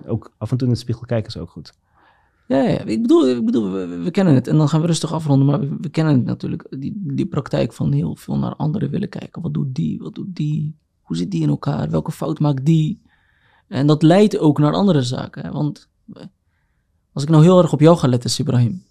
ook 0.07 0.33
af 0.39 0.51
en 0.51 0.57
toe 0.57 0.67
in 0.69 0.73
de 0.75 0.79
spiegel 0.81 1.07
kijken 1.07 1.29
is 1.29 1.37
ook 1.37 1.51
goed. 1.51 1.73
Ja, 2.49 2.63
ja, 2.63 2.79
ik 2.85 3.03
bedoel, 3.03 3.29
ik 3.29 3.45
bedoel 3.45 3.71
we, 4.03 4.11
kennen 4.11 4.35
het 4.35 4.47
en 4.49 4.57
dan 4.57 4.69
gaan 4.69 4.81
we 4.81 4.87
rustig 4.87 5.13
afronden, 5.13 5.47
maar 5.47 5.61
we, 5.61 5.77
we 5.81 5.89
kennen 5.89 6.15
het 6.15 6.25
natuurlijk, 6.25 6.67
die, 6.79 7.01
die 7.05 7.27
praktijk 7.27 7.73
van 7.73 7.93
heel 7.93 8.17
veel 8.17 8.39
naar 8.39 8.55
anderen 8.55 8.91
willen 8.91 9.09
kijken. 9.09 9.43
Wat 9.43 9.55
doet 9.55 9.75
die, 9.75 9.99
wat 9.99 10.15
doet 10.15 10.37
die, 10.37 10.77
hoe 11.03 11.17
zit 11.17 11.31
die 11.31 11.43
in 11.43 11.49
elkaar, 11.49 11.91
welke 11.91 12.13
fout 12.13 12.39
maakt 12.41 12.65
die? 12.65 13.03
En 13.69 13.87
dat 13.87 14.03
leidt 14.03 14.39
ook 14.39 14.59
naar 14.59 14.73
andere 14.73 15.03
zaken, 15.03 15.43
hè, 15.45 15.51
want 15.51 15.89
eh, 16.13 16.23
als 17.15 17.23
ik 17.23 17.29
nou 17.29 17.43
heel 17.43 17.63
erg 17.63 17.73
op 17.73 17.81
jou 17.81 17.97
ga 17.99 18.09
letten, 18.09 18.31
Ibrahim. 18.41 18.85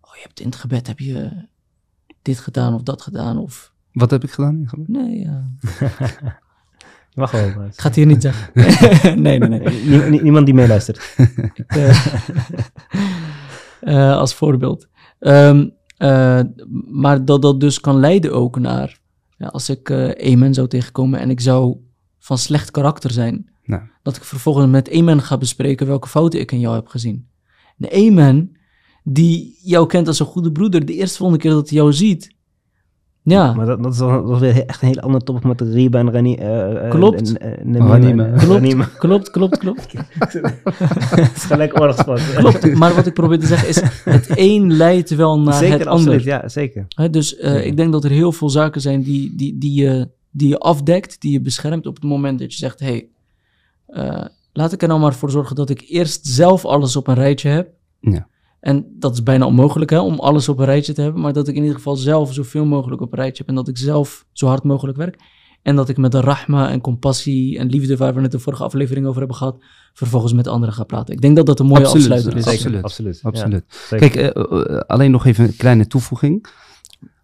Oh, 0.00 0.14
je 0.14 0.20
hebt 0.22 0.40
in 0.40 0.46
het 0.46 0.56
gebed, 0.56 0.86
heb 0.86 0.98
je 0.98 1.30
dit 2.22 2.38
gedaan 2.38 2.74
of 2.74 2.82
dat 2.82 3.02
gedaan 3.02 3.38
of... 3.38 3.72
wat 3.92 4.10
heb 4.10 4.24
ik 4.24 4.30
gedaan? 4.30 4.64
Nee, 4.86 5.18
ja. 5.20 5.50
Je 7.10 7.20
mag 7.20 7.30
wel. 7.30 7.50
maar- 7.56 7.66
ik 7.66 7.80
ga 7.80 7.86
het 7.86 7.96
hier 7.96 8.06
niet 8.06 8.22
zeggen. 8.22 8.52
nee, 9.22 9.38
nee, 9.38 9.48
nee. 9.48 9.82
Nie- 9.84 10.08
nie- 10.10 10.22
niemand 10.22 10.44
die 10.46 10.54
meeluistert. 10.54 11.00
Eh, 13.80 14.16
als 14.16 14.34
voorbeeld. 14.34 14.88
Ehm, 15.18 15.68
eh, 15.96 16.40
maar 16.90 17.24
dat 17.24 17.42
dat 17.42 17.60
dus 17.60 17.80
kan 17.80 17.96
leiden 18.00 18.32
ook 18.32 18.58
naar, 18.58 19.00
ja, 19.36 19.46
als 19.46 19.68
ik 19.70 19.90
eh 19.90 20.32
Amen 20.32 20.54
zou 20.54 20.68
tegenkomen 20.68 21.20
en 21.20 21.30
ik 21.30 21.40
zou 21.40 21.76
van 22.18 22.38
slecht 22.38 22.70
karakter 22.70 23.10
zijn, 23.10 23.50
Nou. 23.64 23.82
dat 24.02 24.16
ik 24.16 24.24
vervolgens 24.24 24.66
met 24.70 24.90
Amen 24.92 25.22
ga 25.22 25.38
bespreken 25.38 25.86
welke 25.86 26.08
fouten 26.08 26.40
ik 26.40 26.52
in 26.52 26.60
jou 26.60 26.74
heb 26.74 26.86
gezien. 26.88 27.28
De 27.76 27.92
Amen, 27.92 28.56
die 29.02 29.58
jou 29.62 29.86
kent 29.86 30.06
als 30.06 30.20
een 30.20 30.26
goede 30.26 30.52
broeder, 30.52 30.86
de 30.86 30.94
eerste 30.94 31.16
volgende 31.16 31.42
keer 31.42 31.50
dat 31.52 31.68
hij 31.68 31.78
jou 31.78 31.92
ziet, 31.92 32.34
ja, 33.24 33.52
Maar 33.52 33.66
dat, 33.66 33.82
dat 33.82 33.92
is 33.92 33.98
wel, 33.98 34.38
weer 34.38 34.66
echt 34.66 34.82
een 34.82 34.88
heel 34.88 35.00
ander 35.00 35.20
topic 35.20 35.44
met 35.44 35.58
de 35.58 35.70
riba 35.70 35.98
en 35.98 36.10
rani, 36.12 36.34
eh, 36.34 36.84
eh, 36.84 36.90
Klopt. 36.90 37.28
en, 37.28 37.38
eh, 37.40 37.50
en- 37.76 38.88
klopt, 38.98 39.30
klopt, 39.30 39.58
klopt, 39.58 39.86
klopt. 39.92 40.08
Het 40.12 41.36
is 41.36 41.42
gelijk 41.44 41.80
oorlogspas. 41.80 42.32
klopt. 42.34 42.74
Maar 42.74 42.94
wat 42.94 43.06
ik 43.06 43.14
probeer 43.14 43.38
te 43.38 43.46
zeggen 43.46 43.68
is, 43.68 43.80
het 44.04 44.26
een 44.34 44.72
leidt 44.72 45.10
wel 45.14 45.40
naar 45.40 45.54
Zeker, 45.54 45.78
het 45.78 45.86
ander. 45.86 46.04
absoluut. 46.04 46.22
Ja, 46.22 46.48
zeker. 46.48 46.86
Hè, 46.88 47.10
dus 47.10 47.36
eh, 47.36 47.50
Zeker. 47.50 47.66
ik 47.66 47.76
denk 47.76 47.92
dat 47.92 48.04
er 48.04 48.10
heel 48.10 48.32
veel 48.32 48.50
zaken 48.50 48.80
zijn 48.80 49.02
die, 49.02 49.34
die, 49.36 49.58
die, 49.58 49.82
je, 49.82 50.08
die 50.30 50.48
je 50.48 50.58
afdekt, 50.58 51.20
die 51.20 51.32
je 51.32 51.40
beschermt 51.40 51.86
op 51.86 51.94
het 51.94 52.04
moment 52.04 52.38
dat 52.38 52.52
je 52.52 52.58
zegt: 52.58 52.80
hé, 52.80 52.86
hey, 52.86 53.08
eh, 53.86 54.26
laat 54.54 54.72
ik 54.72 54.82
er 54.82 54.88
nou 54.88 55.00
maar 55.00 55.14
voor 55.14 55.30
zorgen 55.30 55.56
dat 55.56 55.70
ik 55.70 55.84
eerst 55.88 56.26
zelf 56.26 56.64
alles 56.64 56.96
op 56.96 57.06
een 57.06 57.14
rijtje 57.14 57.48
heb. 57.48 57.68
Ja. 58.00 58.26
En 58.60 58.86
dat 58.98 59.12
is 59.12 59.22
bijna 59.22 59.46
onmogelijk 59.46 59.90
hè, 59.90 60.00
om 60.00 60.18
alles 60.18 60.48
op 60.48 60.58
een 60.58 60.64
rijtje 60.64 60.92
te 60.92 61.02
hebben, 61.02 61.22
maar 61.22 61.32
dat 61.32 61.48
ik 61.48 61.54
in 61.54 61.60
ieder 61.60 61.76
geval 61.76 61.96
zelf 61.96 62.32
zoveel 62.32 62.64
mogelijk 62.64 63.00
op 63.00 63.12
een 63.12 63.18
rijtje 63.18 63.38
heb 63.38 63.48
en 63.48 63.54
dat 63.54 63.68
ik 63.68 63.78
zelf 63.78 64.26
zo 64.32 64.46
hard 64.46 64.64
mogelijk 64.64 64.98
werk. 64.98 65.18
En 65.62 65.76
dat 65.76 65.88
ik 65.88 65.96
met 65.96 66.12
de 66.12 66.20
rahma 66.20 66.70
en 66.70 66.80
compassie 66.80 67.58
en 67.58 67.68
liefde, 67.68 67.96
waar 67.96 68.14
we 68.14 68.20
het 68.20 68.30
de 68.30 68.38
vorige 68.38 68.64
aflevering 68.64 69.06
over 69.06 69.18
hebben 69.18 69.36
gehad, 69.36 69.64
vervolgens 69.92 70.32
met 70.32 70.46
anderen 70.46 70.74
ga 70.74 70.84
praten. 70.84 71.14
Ik 71.14 71.20
denk 71.20 71.36
dat 71.36 71.46
dat 71.46 71.60
een 71.60 71.66
mooie 71.66 71.84
Absoluut, 71.84 72.10
afsluiter 72.10 72.36
is. 72.36 72.46
Absoluut. 72.46 72.82
absoluut. 72.82 73.20
Ja, 73.22 73.28
Absoluut. 73.28 73.64
Kijk, 73.88 74.14
eh, 74.14 74.26
eh, 74.26 74.78
alleen 74.78 75.10
nog 75.10 75.26
even 75.26 75.44
een 75.44 75.56
kleine 75.56 75.86
toevoeging. 75.86 76.46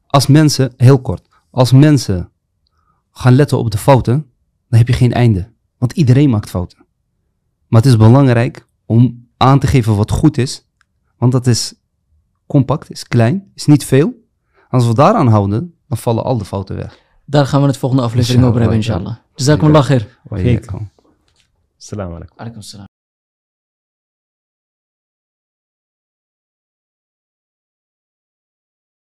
Als 0.06 0.26
mensen, 0.26 0.72
heel 0.76 1.00
kort, 1.00 1.28
als 1.50 1.72
mensen 1.72 2.30
gaan 3.12 3.34
letten 3.34 3.58
op 3.58 3.70
de 3.70 3.78
fouten, 3.78 4.26
dan 4.68 4.78
heb 4.78 4.88
je 4.88 4.94
geen 4.94 5.12
einde. 5.12 5.52
Want 5.78 5.92
iedereen 5.92 6.30
maakt 6.30 6.50
fouten. 6.50 6.79
Maar 7.70 7.80
het 7.82 7.90
is 7.90 7.96
belangrijk 7.96 8.66
om 8.86 9.26
aan 9.36 9.58
te 9.58 9.66
geven 9.66 9.96
wat 9.96 10.10
goed 10.10 10.38
is, 10.38 10.64
want 11.16 11.32
dat 11.32 11.46
is 11.46 11.74
compact, 12.46 12.90
is 12.90 13.08
klein, 13.08 13.50
is 13.54 13.66
niet 13.66 13.84
veel. 13.84 14.12
Als 14.68 14.86
we 14.86 14.94
daaraan 14.94 15.28
houden, 15.28 15.74
dan 15.88 15.98
vallen 15.98 16.24
al 16.24 16.38
de 16.38 16.44
fouten 16.44 16.76
weg. 16.76 16.98
Daar 17.24 17.46
gaan 17.46 17.60
we 17.60 17.66
het 17.66 17.76
volgende 17.76 18.04
aflevering 18.04 18.44
over 18.44 18.60
hebben, 18.60 18.76
Inshallah, 18.76 19.00
inshallah. 19.00 19.24
Jazakumullah 19.34 19.84
khair. 19.84 20.18
Assalamu 21.78 22.14
alaikum. 22.14 22.36
Alaikum 22.36 22.62
salam. 22.62 22.89